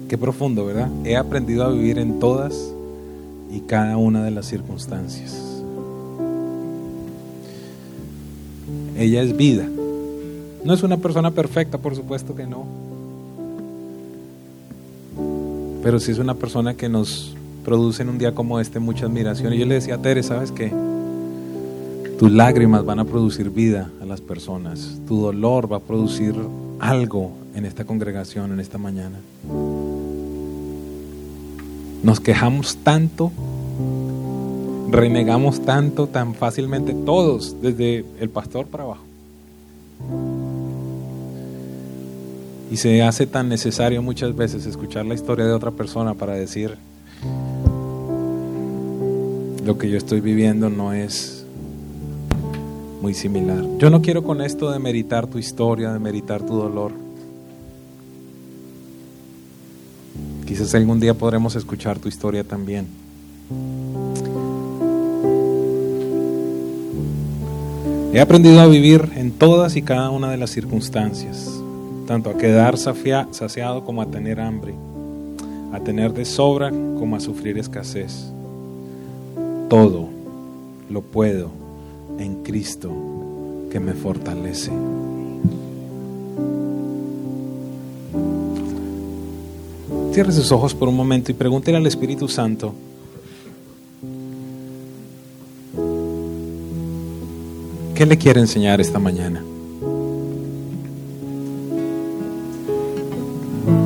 [0.07, 0.89] Qué profundo, ¿verdad?
[1.03, 2.71] He aprendido a vivir en todas
[3.51, 5.43] y cada una de las circunstancias.
[8.97, 9.67] Ella es vida.
[10.63, 12.65] No es una persona perfecta, por supuesto que no.
[15.83, 19.53] Pero sí es una persona que nos produce en un día como este mucha admiración.
[19.53, 20.71] Y yo le decía a Tere, ¿sabes qué?
[22.17, 24.97] Tus lágrimas van a producir vida a las personas.
[25.07, 26.33] Tu dolor va a producir
[26.79, 29.17] algo en esta congregación, en esta mañana.
[32.01, 33.31] Nos quejamos tanto,
[34.89, 39.03] renegamos tanto, tan fácilmente, todos, desde el pastor para abajo.
[42.71, 46.77] Y se hace tan necesario muchas veces escuchar la historia de otra persona para decir,
[49.63, 51.36] lo que yo estoy viviendo no es
[53.77, 56.91] Yo no quiero con esto de meritar tu historia, de meritar tu dolor.
[60.45, 62.87] Quizás algún día podremos escuchar tu historia también.
[68.13, 71.51] He aprendido a vivir en todas y cada una de las circunstancias,
[72.07, 74.73] tanto a quedar saciado como a tener hambre,
[75.73, 78.31] a tener de sobra como a sufrir escasez.
[79.69, 80.07] Todo
[80.89, 81.66] lo puedo
[82.19, 82.91] en Cristo
[83.71, 84.71] que me fortalece.
[90.13, 92.73] Cierre sus ojos por un momento y pregúntele al Espíritu Santo.
[97.93, 99.43] ¿Qué le quiere enseñar esta mañana?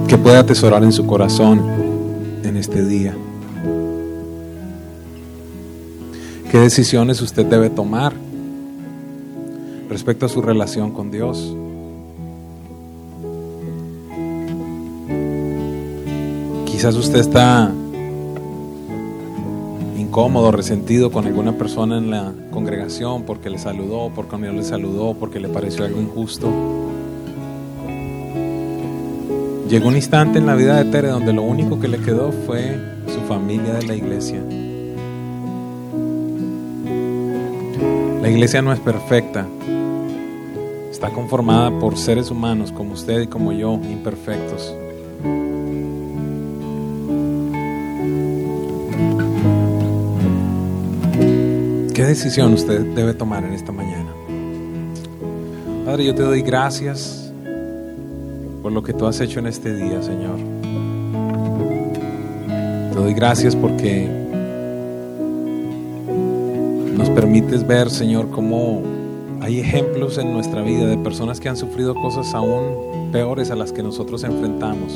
[0.08, 1.62] Que pueda atesorar en su corazón
[2.44, 3.16] en este día.
[6.52, 8.12] ¿Qué decisiones usted debe tomar
[9.88, 11.56] respecto a su relación con Dios?
[16.66, 17.72] Quizás usted está
[19.97, 25.14] incómodo, resentido con alguna persona en la congregación porque le saludó, porque no le saludó,
[25.14, 26.49] porque le pareció algo injusto.
[29.70, 32.78] Llegó un instante en la vida de Tere donde lo único que le quedó fue
[33.08, 34.43] su familia de la iglesia.
[38.32, 39.46] Iglesia no es perfecta.
[40.90, 44.74] Está conformada por seres humanos como usted y como yo, imperfectos.
[51.94, 54.12] ¿Qué decisión usted debe tomar en esta mañana?
[55.86, 57.32] Padre, yo te doy gracias
[58.62, 60.38] por lo que tú has hecho en este día, Señor.
[62.92, 64.20] Te doy gracias porque
[67.02, 68.84] nos permites ver, Señor, cómo
[69.41, 73.74] hay ejemplos en nuestra vida de personas que han sufrido cosas aún peores a las
[73.74, 74.93] que nosotros enfrentamos.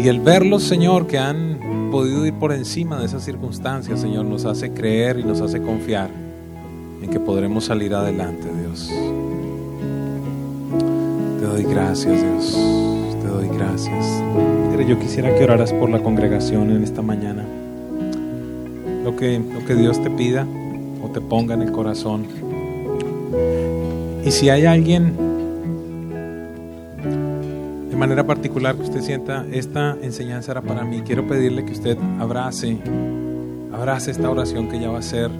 [0.00, 4.44] Y el verlos, Señor, que han podido ir por encima de esas circunstancias, Señor, nos
[4.44, 6.10] hace creer y nos hace confiar
[7.00, 8.90] en que podremos salir adelante, Dios.
[11.38, 12.58] Te doy gracias, Dios.
[13.22, 14.20] Te doy gracias.
[14.88, 17.44] Yo quisiera que oraras por la congregación en esta mañana.
[19.04, 20.44] Lo que, lo que Dios te pida
[21.02, 22.26] o te ponga en el corazón.
[24.24, 25.32] Y si hay alguien
[28.02, 31.02] manera particular que usted sienta, esta enseñanza era para mí.
[31.02, 32.76] Quiero pedirle que usted abrace,
[33.72, 35.30] abrace esta oración que ya va a ser.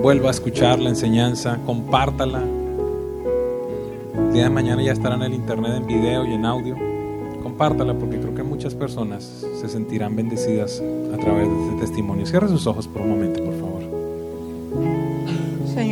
[0.00, 2.40] Vuelva a escuchar la enseñanza, compártala.
[4.16, 6.76] El día de mañana ya estará en el internet en video y en audio.
[7.42, 10.80] Compártala porque creo que muchas personas se sentirán bendecidas
[11.12, 12.26] a través de este testimonio.
[12.26, 13.55] Cierre sus ojos por un momento, por favor.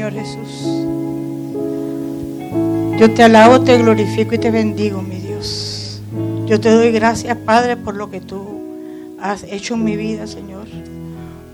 [0.04, 0.86] Señor Jesús.
[2.98, 6.02] Yo te alabo, te glorifico y te bendigo, mi Dios.
[6.44, 8.60] Yo te doy gracias, Padre, por lo que tú
[9.18, 10.66] has hecho en mi vida, Señor.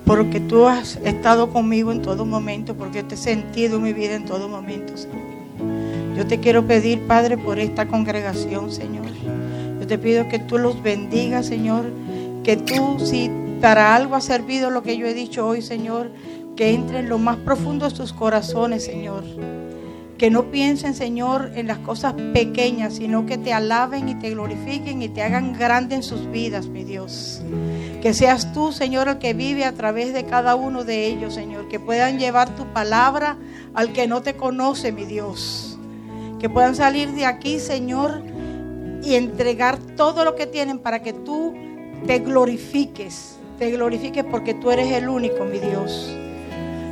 [0.04, 4.16] Porque tú has estado conmigo en todo momento, porque te he sentido en mi vida
[4.16, 5.20] en todo momento, Señor.
[6.16, 9.06] Yo te quiero pedir, Padre, por esta congregación, Señor.
[9.78, 11.84] Yo te pido que tú los bendigas, Señor.
[12.42, 13.30] Que tú, si
[13.60, 16.10] para algo ha servido lo que yo he dicho hoy, Señor,
[16.56, 19.24] que entre en lo más profundo de tus corazones, Señor
[20.20, 25.00] que no piensen, Señor, en las cosas pequeñas, sino que te alaben y te glorifiquen
[25.00, 27.40] y te hagan grande en sus vidas, mi Dios.
[28.02, 31.68] Que seas tú, Señor, el que vive a través de cada uno de ellos, Señor.
[31.68, 33.38] Que puedan llevar tu palabra
[33.72, 35.78] al que no te conoce, mi Dios.
[36.38, 38.22] Que puedan salir de aquí, Señor,
[39.02, 41.54] y entregar todo lo que tienen para que tú
[42.06, 43.38] te glorifiques.
[43.58, 46.14] Te glorifiques porque tú eres el único, mi Dios.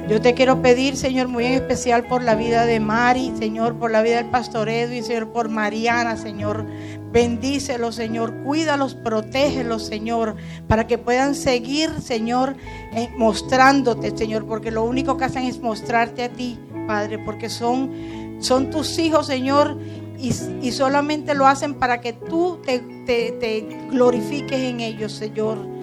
[0.08, 3.90] Yo te quiero pedir, Señor, muy en especial por la vida de Mari, Señor, por
[3.90, 6.64] la vida del pastor Edwin, Señor, por Mariana, Señor.
[7.12, 8.32] Bendícelos, Señor.
[8.42, 10.36] Cuídalos, protégelos, Señor,
[10.66, 12.56] para que puedan seguir, Señor,
[12.94, 18.38] eh, mostrándote, Señor, porque lo único que hacen es mostrarte a ti, Padre, porque son,
[18.40, 19.78] son tus hijos, Señor,
[20.18, 20.32] y,
[20.72, 25.77] solamente lo hacen para que tú te, te glorifiques en ellos, Señor.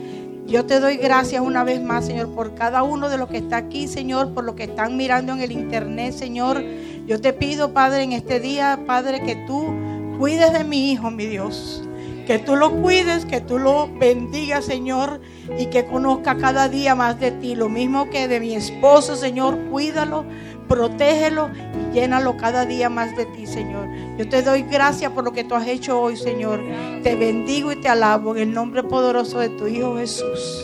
[0.48, 3.58] Yo te doy gracias una vez más, Señor, por cada uno de los que está
[3.58, 6.64] aquí, Señor, por lo que están mirando en el internet, Señor.
[7.08, 9.74] Yo te pido, Padre, en este día, Padre, que tú
[10.20, 11.84] cuides de mi hijo, mi Dios.
[12.28, 15.20] Que tú lo cuides, que tú lo bendigas, Señor,
[15.58, 17.56] y que conozca cada día más de ti.
[17.56, 20.26] Lo mismo que de mi esposo, Señor, cuídalo,
[20.68, 23.88] protégelo y llénalo cada día más de ti, Señor.
[24.18, 26.62] Yo te doy gracias por lo que tú has hecho hoy, Señor.
[27.04, 30.64] Te bendigo y te alabo en el nombre poderoso de tu Hijo Jesús.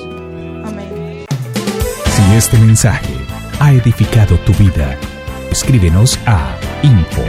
[0.64, 1.26] Amén.
[2.06, 3.14] Si este mensaje
[3.60, 4.98] ha edificado tu vida,
[5.52, 7.22] escríbenos a info